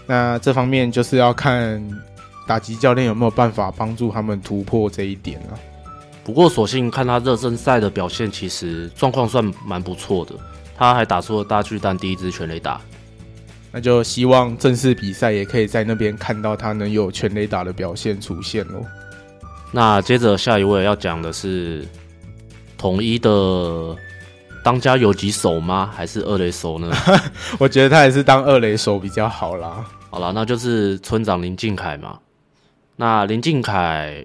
[0.06, 1.86] 那这方面就是要看
[2.46, 5.58] 打击教练有没有办法帮助他们突破这一点了。
[6.24, 10.34] 不过，索性看他热身赛的表现，其实状况算蛮不错的。
[10.78, 12.80] 他还打出了大巨蛋第一支全垒打。
[13.70, 18.82] 那就希望正式比赛也可以在那边看到他能有全垒打的表现出现喽。
[19.70, 21.86] 那接着下一位要讲的是
[22.76, 23.96] 统一的
[24.64, 25.90] 当家游击手吗？
[25.94, 26.90] 还是二雷手呢？
[27.58, 29.84] 我觉得他还是当二雷手比较好啦。
[30.10, 32.18] 好啦，那就是村长林靖凯嘛。
[32.96, 34.24] 那林靖凯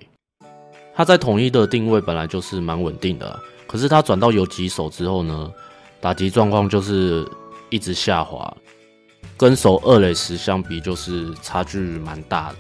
[0.95, 5.51] 他在统一的定位本来就是蛮稳定的，可是他转到游击手之后呢，
[5.99, 7.27] 打击状况就是
[7.69, 8.51] 一直下滑。
[9.35, 12.57] 跟守二垒时相比，就是差距蛮大的。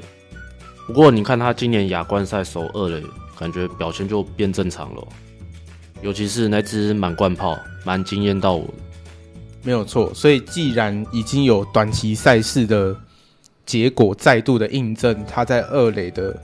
[0.87, 3.03] 不过你看他今年亚冠赛首二垒，
[3.37, 5.07] 感觉表现就变正常了。
[6.01, 8.73] 尤其是那支满贯炮，蛮惊艳到我的。
[9.63, 12.95] 没有错，所以既然已经有短期赛事的
[13.65, 16.37] 结果再度的印证，他在二垒的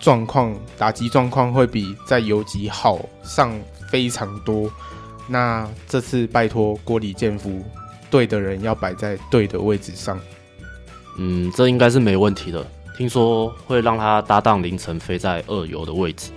[0.00, 3.56] 状况、打击状况会比在游击好上
[3.90, 4.70] 非常多。
[5.28, 7.64] 那这次拜托郭李建夫。
[8.10, 10.20] 对的人要摆在对的位置上，
[11.18, 12.64] 嗯，这应该是没问题的。
[12.96, 16.30] 听说会让他搭档凌晨飞在二游的位置，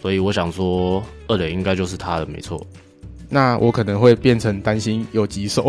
[0.00, 2.64] 所以我想说二垒应该就是他的，没错。
[3.28, 5.66] 那我可能会变成担心有几手，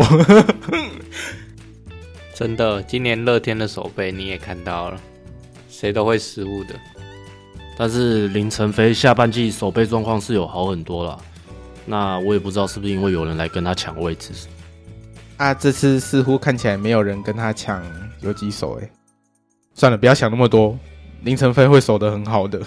[2.34, 5.00] 真的，今年乐天的手背你也看到了，
[5.68, 6.74] 谁都会失误的。
[7.76, 11.18] 但是林晨飞下半季手背状况是有好很多了，
[11.84, 14.32] 那我也不知道是不是因为有人来跟他抢位置。
[15.36, 17.82] 啊，这次似乎看起来没有人跟他抢
[18.20, 18.90] 游击手，哎，
[19.78, 20.76] 算了，不要想那么多。
[21.22, 22.60] 林晨飞会守得很好的，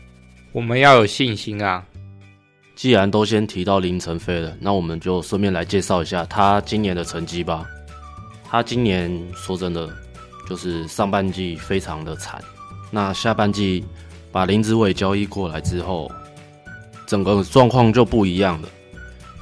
[0.50, 1.84] 我们要有信心啊！
[2.74, 7.66] 既然都先提到林晨飞了，那我们就顺便来介绍一下他今年的成绩吧。
[8.48, 9.90] 他今年说真的，
[10.48, 12.42] 就是上半季非常的惨，
[12.90, 13.84] 那下半季
[14.32, 16.10] 把林子伟交易过来之后，
[17.06, 18.68] 整个状况就不一样了。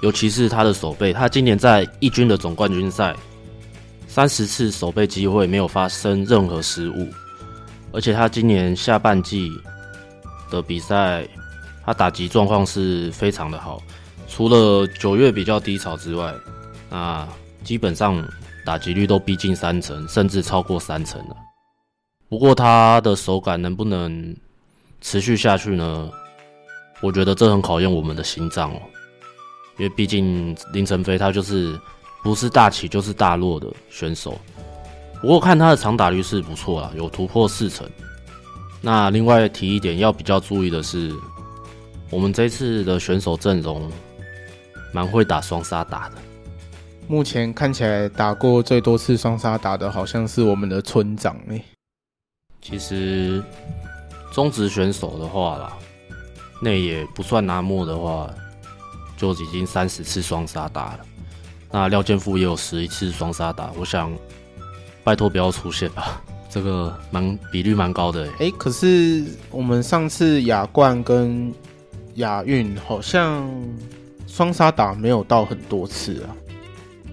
[0.00, 3.14] 尤其是他的守备，他今年在一军的总冠军赛，
[4.12, 7.08] 三十次守备机会没有发生任何失误，
[7.92, 9.50] 而且他今年下半季
[10.50, 11.26] 的比赛，
[11.82, 13.82] 他打击状况是非常的好，
[14.28, 16.30] 除了九月比较低潮之外，
[16.90, 17.26] 那
[17.64, 18.22] 基本上
[18.66, 21.36] 打击率都逼近三成，甚至超过三成了。
[22.28, 24.36] 不过他的手感能不能
[25.00, 26.10] 持续下去呢？
[27.00, 28.82] 我觉得这很考验我们的心脏哦，
[29.78, 31.80] 因为毕竟林晨飞他就是
[32.22, 34.38] 不是大起就是大落的选手。
[35.20, 37.88] 不过看他的长打率是不错啦，有突破四成。
[38.80, 41.12] 那另外提一点要比较注意的是，
[42.10, 43.90] 我们这次的选手阵容
[44.92, 46.16] 蛮会打双杀打的。
[47.08, 51.64] 目前看起来打过最多次双杀打的好像是我们的村长诶。
[52.60, 53.42] 其实
[54.32, 55.72] 中职选手的话啦。
[56.64, 58.30] 那也不算拿墨的话，
[59.16, 61.00] 就已经三十次双杀打了。
[61.72, 64.12] 那廖健富也有十一次双杀打，我想
[65.02, 68.26] 拜托不要出现吧，这个蛮比率蛮高的。
[68.32, 71.52] 哎、欸，可是我们上次亚冠跟
[72.16, 73.50] 亚运好像
[74.26, 76.36] 双杀打没有到很多次啊。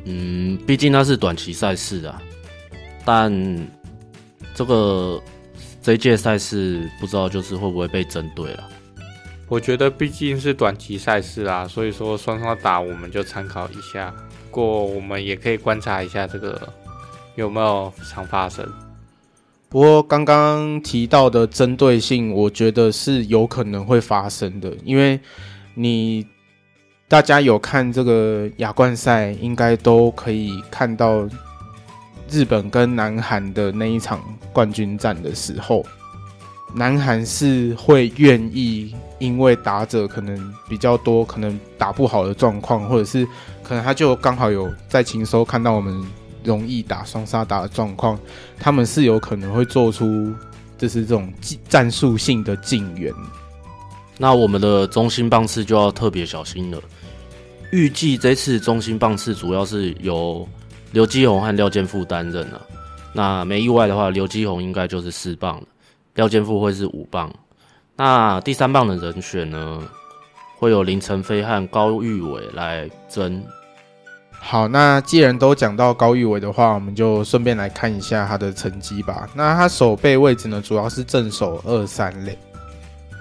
[0.03, 2.21] 嗯，毕竟那是短期赛事啊。
[3.05, 3.33] 但
[4.53, 5.21] 这个
[5.81, 8.69] 这一届赛事不知道就是会不会被针对了。
[9.47, 14.13] 我觉得毕竟是短期赛事啊，所以说双双打我们就参考一下。
[14.51, 16.61] 过我们也可以观察一下这个
[17.35, 18.65] 有没有常发生。
[19.69, 25.19] 不过刚刚提到的针对性，我觉得是有可能会发生的，因为
[25.75, 26.25] 你
[27.07, 31.27] 大家有看这个亚冠赛，应该都可以看到
[32.29, 34.19] 日本跟南韩的那一场
[34.51, 35.85] 冠军战的时候。
[36.71, 43.27] 南韩是会愿意，因为打者可能比较多，可能打不好的状况，或者是
[43.69, 46.03] 可能他就刚好有在情搜看到我们
[46.43, 48.17] 容易打双杀打的状况，
[48.57, 50.33] 他们是有可能会做出
[50.75, 51.31] 就是这种
[51.67, 53.13] 战术性的进援。
[54.17, 56.81] 那我们的中心棒次就要特别小心了。
[57.71, 60.49] 预计这次中心棒次主要是由
[60.91, 62.59] 刘基宏和廖建富担任了。
[63.13, 65.67] 那没意外的话，刘基宏应该就是四棒了。
[66.15, 67.31] 廖建富会是五棒，
[67.95, 69.83] 那第三棒的人选呢，
[70.57, 73.39] 会有林晨飞和高玉伟来争。
[74.39, 79.29] 好，那既然都讲到高玉伟的话，我们就顺便来看一下他的成绩吧。
[79.35, 82.37] 那他守备位置呢，主要是正手二三垒，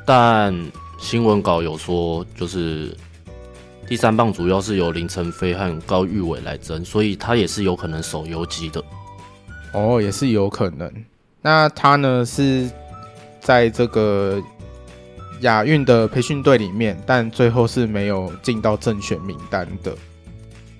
[0.07, 0.55] 但
[0.99, 2.97] 新闻稿有说，就是
[3.87, 8.83] 第三棒主要是由林晨飞和高玉伟来争，所以他也是有可能守游击的。
[9.73, 10.91] 哦，也是有可能。
[11.43, 12.69] 那他呢是。
[13.41, 14.43] 在这个
[15.41, 19.97] 亚运的培训队里面，但最后是没有进到正选名单的。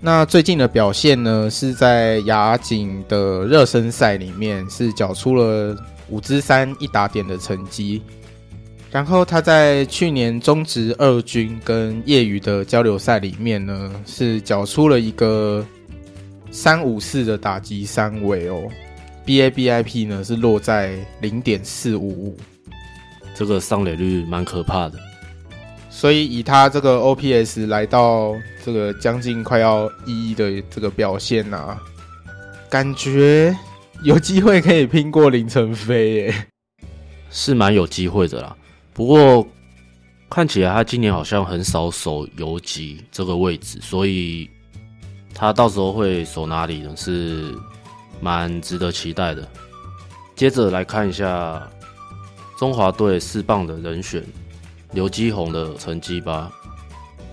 [0.01, 5.77] 那最近的表现呢，是在亚锦的热身赛里面是缴出了
[6.09, 8.01] 五支三一打点的成绩。
[8.91, 15.67] 然后他在去年中职二军跟业余的交流赛里面呢，是缴出了一个
[16.51, 18.67] 三五四的打击三围哦
[19.27, 22.37] ，BABIP 呢是落在零点四五五。
[23.35, 24.99] 这个上垒率蛮可怕的，
[25.99, 28.33] 所以以他这个 OPS 来到
[28.65, 31.77] 这个将近快要一的这个表现啊，
[32.71, 33.53] 感觉
[34.05, 36.47] 有机会可以拼过林晨飞耶，
[37.33, 38.57] 是蛮有机会的啦。
[38.93, 39.45] 不过
[40.31, 44.49] 看起来他今年好像很少守游击这个位置，所以
[45.35, 46.95] 他到时候会守哪里呢？
[46.97, 47.53] 是
[48.21, 49.49] 蛮值得期待的。
[50.37, 51.69] 接着来看一下。
[52.57, 54.21] 中华队四棒的人选，
[54.93, 56.51] 刘基宏的成绩吧。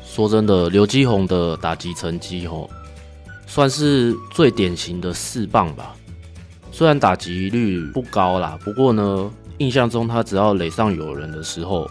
[0.04, 2.70] 说真的，刘基宏的打击成绩吼，
[3.48, 5.96] 算是最典型的四棒吧。
[6.72, 11.90] 虽然打击率不高啦，不过呢，印象中他只要垒上有人的时候，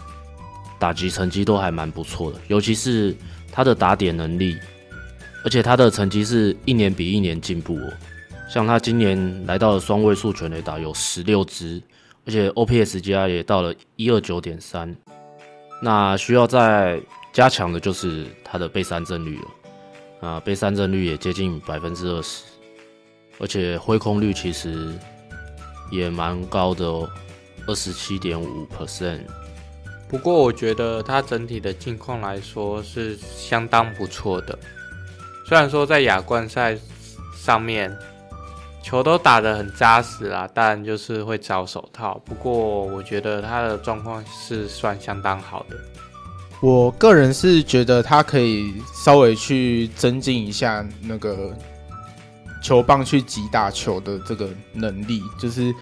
[0.79, 2.39] 打击成绩都还蛮不错的。
[2.47, 3.15] 尤其是
[3.51, 4.57] 他的打点能力，
[5.43, 7.93] 而且他的成绩是一年比一年进步哦。
[8.49, 11.81] 像他今年来到了双位数全垒打，有十六支。
[12.27, 14.95] 而且 OPS 加也到了一二九点三，
[15.81, 16.99] 那需要再
[17.33, 22.43] 加强的就是他的被三振率了啊，被三振率也接近百分之二十，
[23.39, 24.93] 而且挥空率其实
[25.91, 27.09] 也蛮高的哦，
[27.67, 29.21] 二十七点五 percent。
[30.07, 34.57] 不过我觉得他整体的近况来说是相当不错的，
[35.47, 36.77] 虽然说在亚冠赛
[37.35, 37.95] 上面。
[38.85, 42.21] 球都打得很扎实啊，但就是会找手套。
[42.23, 45.75] 不过我觉得他的状况是算相当好的。
[46.61, 51.51] 我个人是觉得他可以稍微去增进一下那个
[52.61, 55.73] 球棒去击打球的这个能力，就是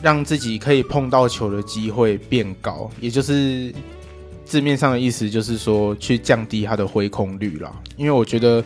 [0.00, 3.74] 让自己可以碰到球的机会变高，也就是
[4.44, 7.72] 字面上的意思，就是说去降低他的挥空率啦。
[7.96, 8.62] 因为我觉得。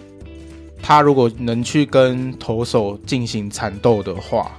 [0.83, 4.53] 他如果能去跟投手进行缠斗的话，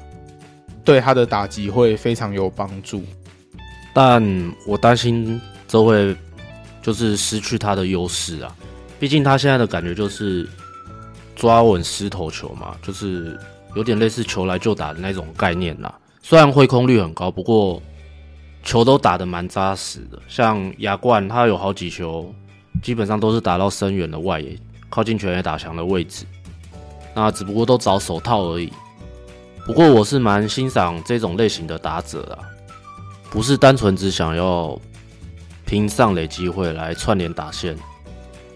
[0.83, 3.03] 对他的打击会非常有帮助。
[3.93, 4.21] 但
[4.65, 6.15] 我担心这会
[6.81, 8.55] 就是失去他的优势啊，
[8.99, 10.47] 毕竟他现在的感觉就是
[11.35, 13.39] 抓稳失投球嘛，就是
[13.75, 15.93] 有点类似球来就打的那种概念啦。
[16.21, 17.81] 虽然挥空率很高，不过
[18.63, 20.19] 球都打得蛮扎实的。
[20.27, 22.33] 像亚冠，他有好几球
[22.83, 24.57] 基本上都是打到深远的外野。
[24.89, 26.25] 靠近全垒打墙的位置，
[27.13, 28.71] 那只不过都找手套而已。
[29.65, 32.39] 不过我是蛮欣赏这种类型的打者啦，
[33.29, 34.79] 不是单纯只想要
[35.65, 37.77] 拼上垒机会来串联打线，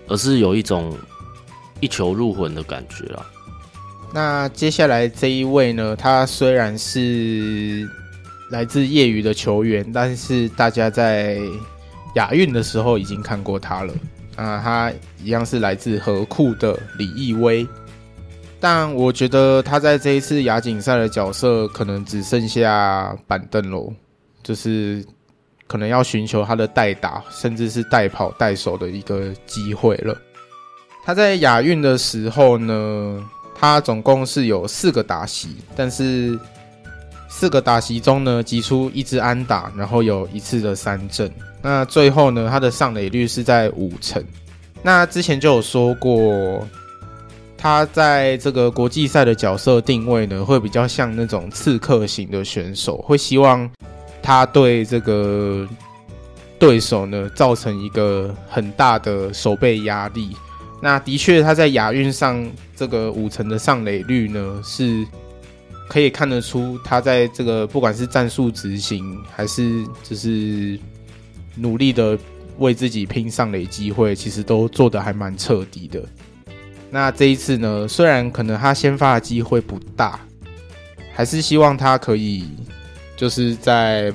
[0.07, 0.97] 而是有一种
[1.81, 3.25] 一球入魂的感觉啊。
[4.13, 7.85] 那接下来这一位呢，他虽然是
[8.49, 11.39] 来自业余的球员，但是大家在
[12.15, 13.93] 亚运的时候已经看过他了。
[14.35, 14.91] 啊，他
[15.23, 17.67] 一样是来自合库的李易威，
[18.59, 23.93] 但我觉得他在这一次亚锦赛的角色可能只剩下板凳喽，
[24.41, 25.05] 就是
[25.67, 30.15] 可能要寻求他的代打，甚至是代跑、代守的一个机会了。
[31.03, 33.23] 他在亚运的时候呢，
[33.55, 36.39] 他总共是有四个打席，但是
[37.27, 41.31] 四个打席中呢，击出一支安打，然后有一次的三振。
[41.63, 44.23] 那最后呢，他的上垒率是在五成。
[44.81, 46.67] 那之前就有说过，
[47.55, 53.69] 他在这个国际赛的角色定位呢，会比较像那种刺客型的选手，会希望
[54.23, 55.67] 他对这个
[56.57, 60.35] 对手呢造成一个很大的守备压力。
[60.81, 62.43] 那的确，他在亚运上
[62.75, 65.05] 这个五成的上垒率呢，是
[65.87, 70.79] 可以看得出他在这个不管是战术执行，还是就是。
[71.55, 72.17] 努力的
[72.57, 76.03] 为自己拼上垒机会，其实都做的还蛮彻底的。
[76.89, 80.19] 那这一次呢，虽然可能他先发的机会不大，
[81.13, 82.49] 还是希望他可以
[83.15, 84.13] 就是在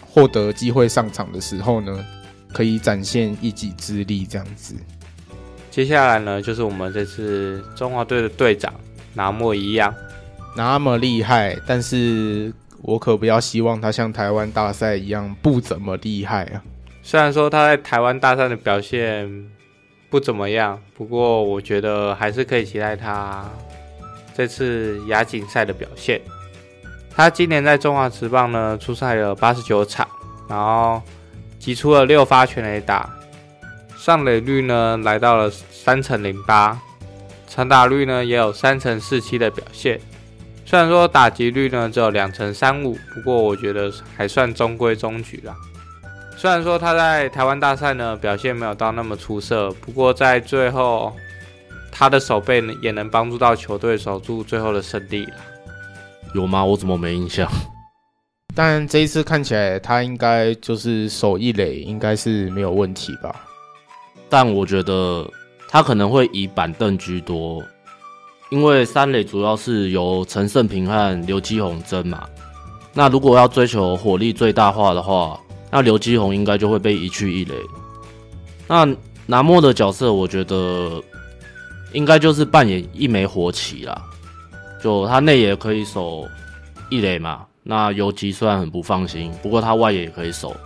[0.00, 2.04] 获得机会上场的时候呢，
[2.52, 4.74] 可以展现一己之力这样子。
[5.70, 8.74] 接下来呢，就是我们这次中华队的队长
[9.14, 9.94] 拿莫一样，
[10.56, 12.52] 那么厉害，但是。
[12.82, 16.62] 我可不要希望他像台湾大赛一样不怎么厉害啊！
[17.02, 19.28] 虽然说他在台湾大赛的表现
[20.08, 23.44] 不怎么样，不过我觉得还是可以期待他
[24.34, 26.20] 这次亚锦赛的表现。
[27.10, 30.06] 他今年在中华职棒呢，出赛了八十九场，
[30.48, 31.02] 然后
[31.58, 33.10] 击出了六发全垒打，
[33.96, 36.80] 上垒率呢来到了三成零八，
[37.48, 40.00] 长打率呢也有三成四七的表现。
[40.68, 45.56] 虽然说打击率呢只有两成三五，不过我觉得还算中规中矩啦。
[46.36, 51.10] 虽然说他在台湾大赛呢表现没有到那么出色，不过在最后
[51.90, 55.36] 他的守备呢也能帮助到球队守住最后的胜利了。
[56.34, 56.62] 有吗？
[56.62, 57.50] 我怎么没印象？
[58.54, 63.34] 但这一次看起来他应该就是守一垒应该是没有问题吧？
[64.28, 65.26] 但我觉得
[65.66, 67.64] 他可能会以板凳居多。
[68.50, 72.26] 因为三垒主要是由陈胜平和刘基宏争嘛，
[72.94, 75.38] 那如果要追求火力最大化的话，
[75.70, 77.54] 那刘基宏应该就会被移去一垒。
[78.66, 78.88] 那
[79.26, 81.02] 拿莫的角色，我觉得
[81.92, 84.02] 应该就是扮演一枚火旗啦，
[84.82, 86.26] 就他内野可以守
[86.88, 90.56] 一垒嘛，那游击虽然很不放心，不过他外野也可以守。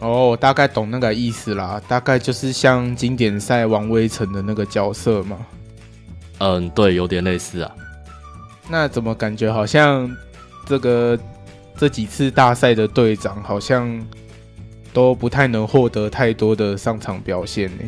[0.00, 5.38] 哦，大概懂那个意思啦，大概就是像经典赛王威成的那个角色嘛。
[6.40, 7.70] 嗯，对，有点类似啊。
[8.68, 10.14] 那怎么感觉好像
[10.66, 11.18] 这个
[11.76, 14.00] 这几次大赛的队长好像
[14.92, 17.82] 都不太能获得太多的上场表现呢？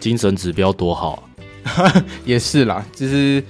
[0.00, 1.22] 精神指标多好
[1.64, 2.04] 啊！
[2.26, 3.42] 也是啦，就是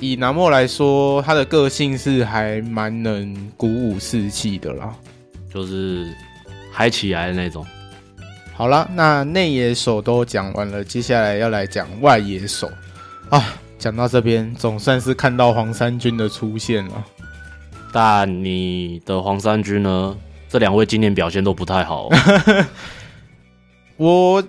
[0.00, 4.94] 以拿莫来说，他的个性是还蛮能鼓舞士气的啦，
[5.52, 6.06] 就是
[6.72, 7.66] 嗨起来的那种。
[8.54, 12.70] 好了，那内野手都讲完了，接下来要来讲外野手。
[13.30, 13.44] 啊，
[13.78, 17.04] 讲到这边，总算是看到黄衫军的出现了。
[17.92, 20.16] 但你的黄衫军呢？
[20.48, 22.08] 这两位今年表现都不太好。
[23.98, 24.42] 我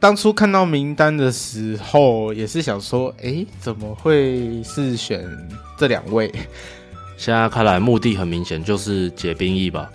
[0.00, 5.24] 当初看到名单的时候，也是想说，诶，怎么会是选
[5.78, 6.32] 这两位？
[7.16, 9.88] 现在看来，目的很明显，就是解兵役吧？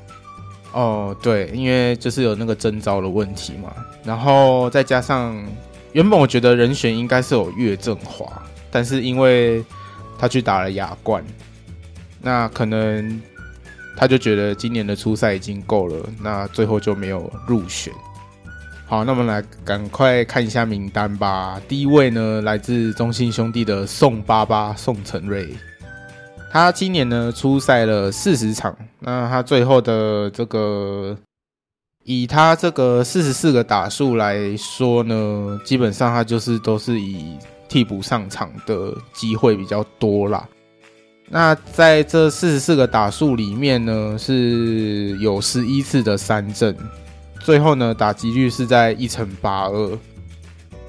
[0.72, 3.74] 哦，对，因为就是有那个征召的问题嘛，
[4.06, 5.36] 然后再加上。
[5.94, 8.26] 原本我觉得人选应该是有岳振华，
[8.72, 9.64] 但是因为
[10.18, 11.24] 他去打了亚冠，
[12.22, 13.22] 那可能
[13.98, 17.94] 他就觉得今年的初赛已经够了，那最后就没有入选。
[18.88, 21.62] 好，那我们来赶快看一下名单吧。
[21.68, 25.56] 第一位呢，来自中信兄弟的宋爸爸宋晟睿，
[26.52, 31.18] 他今年呢出赛了四十场，那他最后的这个，
[32.04, 37.38] 以他这个四十四个打数来说呢，基本上他就是都是以
[37.70, 40.48] 替补上场的机会比较多啦。
[41.30, 46.76] 那在这四十四个打数里面呢，是有十一次的三振。
[47.40, 49.98] 最后呢，打击率是在一成八二，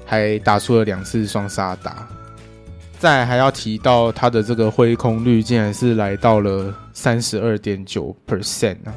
[0.05, 2.07] 还打出了两次双杀打。
[2.99, 8.93] 再还要提到他的这个挥空率，竟然是来到了三十二点九 percent 啊！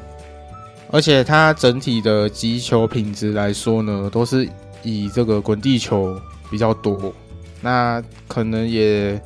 [0.91, 4.49] 而且他整体的击球品质来说呢，都是
[4.83, 6.21] 以这个滚地球
[6.51, 7.13] 比较多。
[7.61, 9.21] 那可能也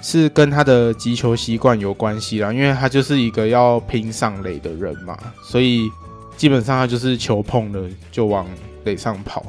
[0.00, 5.90] 是跟他的击球习惯有关系啦，因为他就是一个要拼上垒的人嘛，所以。
[6.34, 8.46] 基本上他就是球碰了就往
[8.84, 9.44] 垒上跑，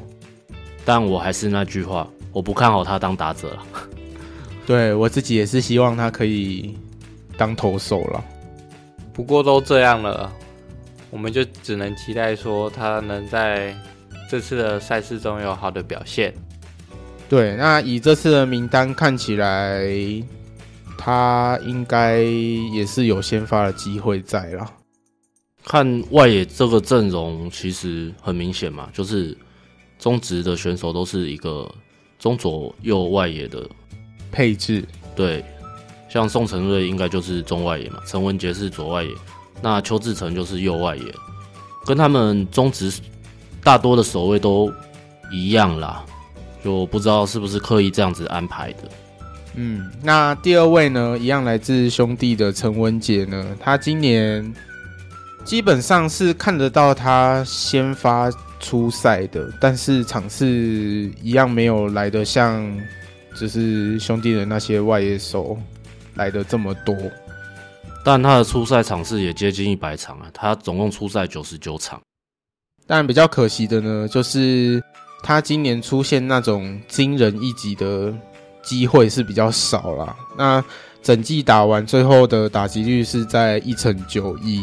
[0.85, 3.63] 但我还是那句话，我不看好他当打者了。
[4.67, 6.77] 对，我自己也是希望他可以
[7.35, 8.23] 当投手了。
[9.11, 10.31] 不过都这样了，
[11.13, 13.77] 我们就只能期待说他能在
[14.27, 16.33] 这次的赛事中有好的表现。
[17.29, 19.87] 对，那以这次的名单看起来，
[20.97, 24.67] 他应该也是有先发的机会在了。
[25.63, 29.37] 看外野这个阵容，其实很明显嘛，就是
[29.99, 31.71] 中职的选手都是一个
[32.17, 33.69] 中左右外野的
[34.31, 34.83] 配置。
[35.15, 35.45] 对，
[36.09, 39.11] 像宋承瑞应该就是中外野嘛，陈文杰是左外野，
[39.63, 41.03] 那邱志成就是右外野，
[41.85, 42.93] 跟他们中职
[43.63, 44.71] 大多的守卫都
[45.31, 46.05] 一样啦，
[46.63, 48.79] 就不知道是不是刻意这样子安排的。
[49.55, 54.53] 嗯，那第二位呢，一样来自兄弟的陈文杰呢，他今年。
[55.45, 60.47] 基本上是看得到他先发出赛的，但是场次
[61.21, 62.65] 一样没有来得像，
[63.37, 65.59] 就是兄弟的那些外野手
[66.15, 66.95] 来的这么多。
[68.03, 72.01] 但他的出赛场次也接近一百场啊，他总共出赛九十九场。
[72.85, 74.83] 但比较可惜的呢，就是
[75.23, 78.13] 他今年出现那种惊人一击的
[78.61, 80.15] 机会是比较少啦。
[80.37, 80.63] 那
[81.01, 84.61] 整季打完，最后的打击率是在一成九一。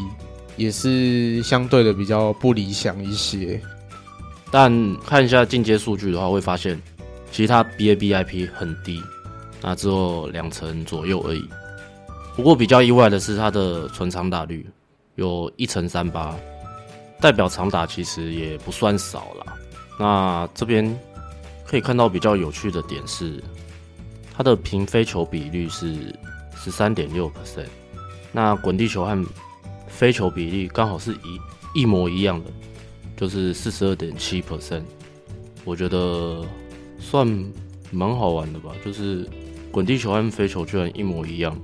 [0.56, 3.58] 也是相对的比较不理想一些，
[4.50, 6.78] 但看一下进阶数据的话，会发现
[7.32, 9.02] 其实他 BABIP 很低，
[9.62, 11.48] 那只有两成左右而已。
[12.40, 14.66] 不过比较意外的是，他的纯长打率
[15.16, 16.34] 有一成三八，
[17.20, 19.52] 代表长打其实也不算少啦。
[19.98, 20.98] 那这边
[21.66, 23.44] 可以看到比较有趣的点是，
[24.34, 26.18] 他的平飞球比率是
[26.56, 27.68] 十三点六 percent，
[28.32, 29.22] 那滚地球和
[29.86, 32.50] 飞球比例刚好是一一模一样的，
[33.18, 34.84] 就是四十二点七 percent，
[35.66, 36.42] 我觉得
[36.98, 37.28] 算
[37.90, 38.70] 蛮好玩的吧。
[38.82, 39.28] 就是
[39.70, 41.54] 滚地球和飞球居然一模一样，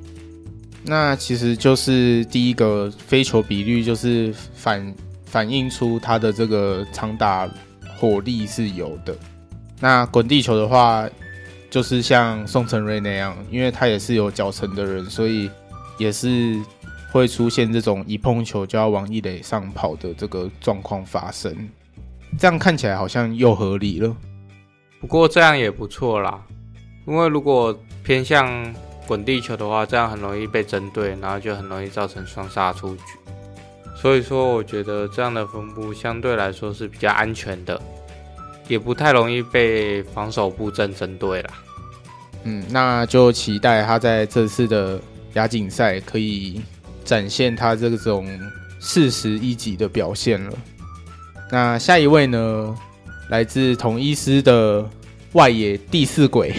[0.87, 7.47] 那其实就是第一个飞球比率就是反反映出它的这个长打
[7.99, 9.15] 火力是有的。
[9.81, 11.07] 那滚地球的话，
[11.69, 15.51] 就是像宋承睿那样，因为他也是有脚程的人，所以
[15.99, 16.61] 也是。
[17.13, 21.57] 会出现这种一碰球就要往一垒上跑的这个状况发生，
[22.37, 24.15] 这样看起来好像又合理了。
[25.01, 26.45] 不过这样也不错啦，
[27.07, 28.47] 因为如果偏向
[29.07, 33.03] 滚地球的话，这样很容易被针对，然后就很容易造成双杀出局。
[33.97, 37.81] 所以说，我觉得这样的分布相对来说是比较安全的，
[38.69, 41.51] 也不太容易被防守布阵针对啦。
[42.45, 45.01] 嗯，那就期待他在这次的
[45.35, 46.61] 亚锦赛可以。
[47.07, 48.27] 展现他这种
[48.81, 50.53] 四十一级的表现了。
[51.53, 52.77] 那下一位呢？
[53.29, 54.85] 来自统一师的
[55.35, 56.53] 外野第四鬼，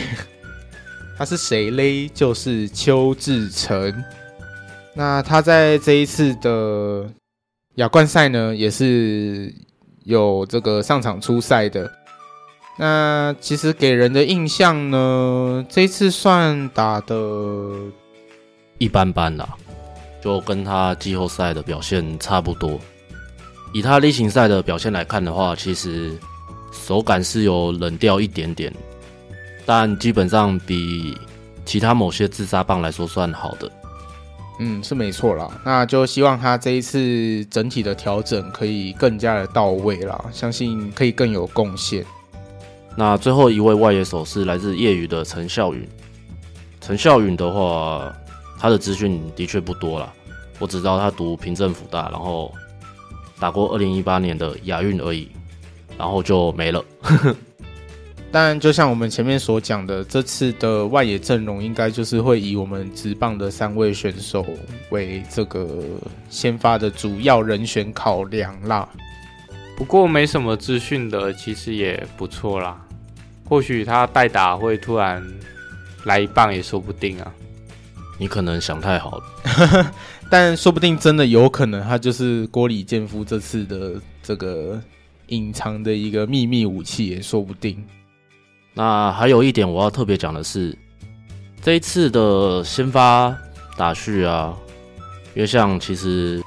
[1.17, 2.07] 他是谁嘞？
[2.09, 4.03] 就是邱志成。
[4.93, 7.09] 那他在这一次的
[7.75, 9.53] 亚冠赛呢，也是
[10.03, 11.91] 有这个上场出赛的。
[12.77, 17.75] 那其实给人的印象呢，这次算打得
[18.77, 19.49] 一般般啦。
[20.19, 22.79] 就跟他季后赛的表现差不多。
[23.71, 26.11] 以他例行赛的表现来看的话，其实
[26.71, 28.73] 手感是有冷掉一点点，
[29.67, 31.15] 但基本上比
[31.65, 33.71] 其他某些自杀棒来说算好的。
[34.59, 35.51] 嗯，是没错啦。
[35.63, 42.03] 那就希望他这一次整体的调整可以更加的到位啦，相信可以更有贡献。
[42.95, 45.87] 那最后一位外野手是来自业余的陈孝允。
[46.79, 48.11] 陈孝允的话。
[48.59, 50.11] 他的资讯的确不多啦，
[50.57, 52.51] 我只知道他读平政府大，然后
[53.39, 55.29] 打过二零一八年的亚运而已。
[55.95, 56.83] 然后就没了。
[58.31, 64.45] 但就像我们前面所讲的，这次的外野阵容应该就是会以我们直棒的三位选手
[64.89, 65.83] 为这个
[66.29, 68.87] 先发的主要人选考量啦。
[69.77, 72.85] 不过没什么资讯的，其实也不错啦。
[73.45, 75.25] 或许他代打会突然
[76.03, 77.33] 来一棒也说不定啊。
[78.19, 79.93] 你可能想太好了，
[80.29, 84.81] 但说不定真的有可能，他就是郭李建夫这次的这个
[85.27, 87.81] 隐藏的一个秘密武器也说不定。
[88.77, 90.77] 那还有一点我要特别讲的是，
[91.63, 93.35] 这一次的先发
[93.75, 94.55] 打序啊，
[95.33, 96.43] 因为像其实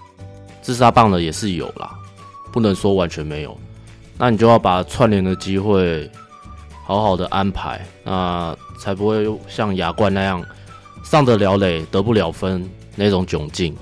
[0.63, 1.91] 自杀棒的也是有啦，
[2.53, 3.59] 不能说完全没有。
[4.17, 6.09] 那你就要把串联的机会
[6.85, 10.41] 好好的安排，那才不会像亚冠那样。
[11.03, 13.75] 上得了垒得不了分那种窘境，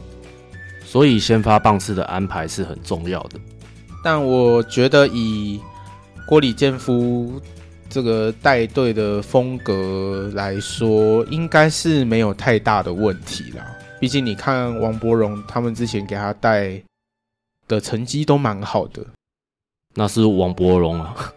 [0.87, 3.39] 所以先发棒次的安排是很重要的。
[4.03, 5.61] 但我觉得以
[6.27, 7.39] 郭李建夫
[7.89, 13.65] 这个带队的风格来说，应该是没有太大的问题啦。
[14.01, 16.83] 毕竟你看王柏荣他们之前给他带
[17.67, 19.05] 的成绩都蛮好的。
[19.95, 21.33] 那是王柏荣啊，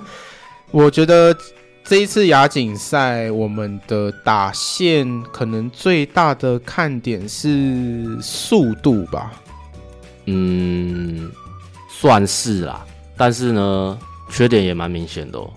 [0.70, 1.36] 我觉得。
[1.84, 9.32] 这一次亚锦赛，我们的打线可能最大的看点是速度吧？
[10.26, 11.32] 嗯，
[11.88, 12.84] 算是啦。
[13.16, 15.50] 但是呢，缺点也蛮明显的哦，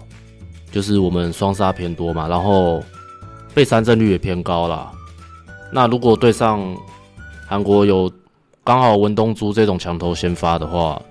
[0.72, 2.84] 就是我们双杀偏多嘛，然后
[3.54, 4.92] 被三振率也偏高啦。
[5.72, 6.76] 那如果对上
[7.48, 8.12] 韩国有
[8.64, 11.02] 刚好文东珠这种强头先发的话，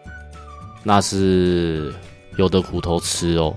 [0.82, 1.92] 那是
[2.36, 3.54] 有的苦头吃哦。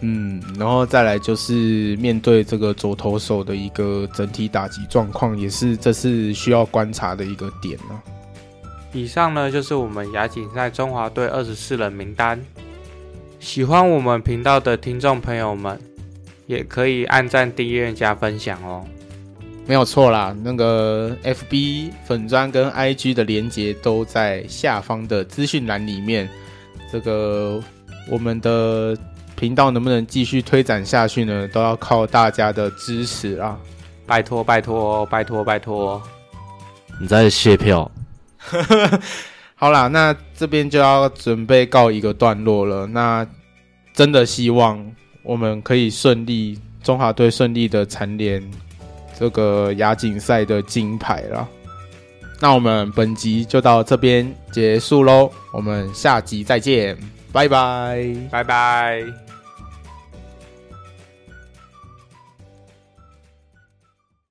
[0.00, 7.98] 嗯，然后再来就是面对这个左投手的一个整体打击状况，也是这是需要观察的一个点呢。
[8.92, 12.38] 以上呢就是我们亚锦赛中华队二十四人名单。
[13.38, 15.78] 喜欢我们频道的听众朋友们，
[16.46, 18.84] 也可以按赞、订阅、加分享哦。
[19.66, 26.28] 没有错啦，那个 FB 粉砖跟 IG 的连接都在下方的资讯栏里面。
[26.90, 27.62] 这个
[28.10, 28.96] 我们的。
[29.38, 31.46] 频道能不能继续推展下去呢？
[31.48, 33.54] 都要靠大家的支持啊！
[34.06, 36.02] 拜托拜托拜托拜托！
[36.98, 37.90] 你在谢票？
[39.58, 42.86] 好啦，那这边就要准备告一个段落了。
[42.86, 43.26] 那
[43.94, 44.78] 真的希望
[45.22, 48.42] 我们可以顺利，中华队顺利的蝉联
[49.18, 51.48] 这个亚锦赛的金牌了。
[52.38, 56.94] 那我们本集就到这边结束喽，我们下集再见，
[57.32, 59.25] 拜拜，拜拜。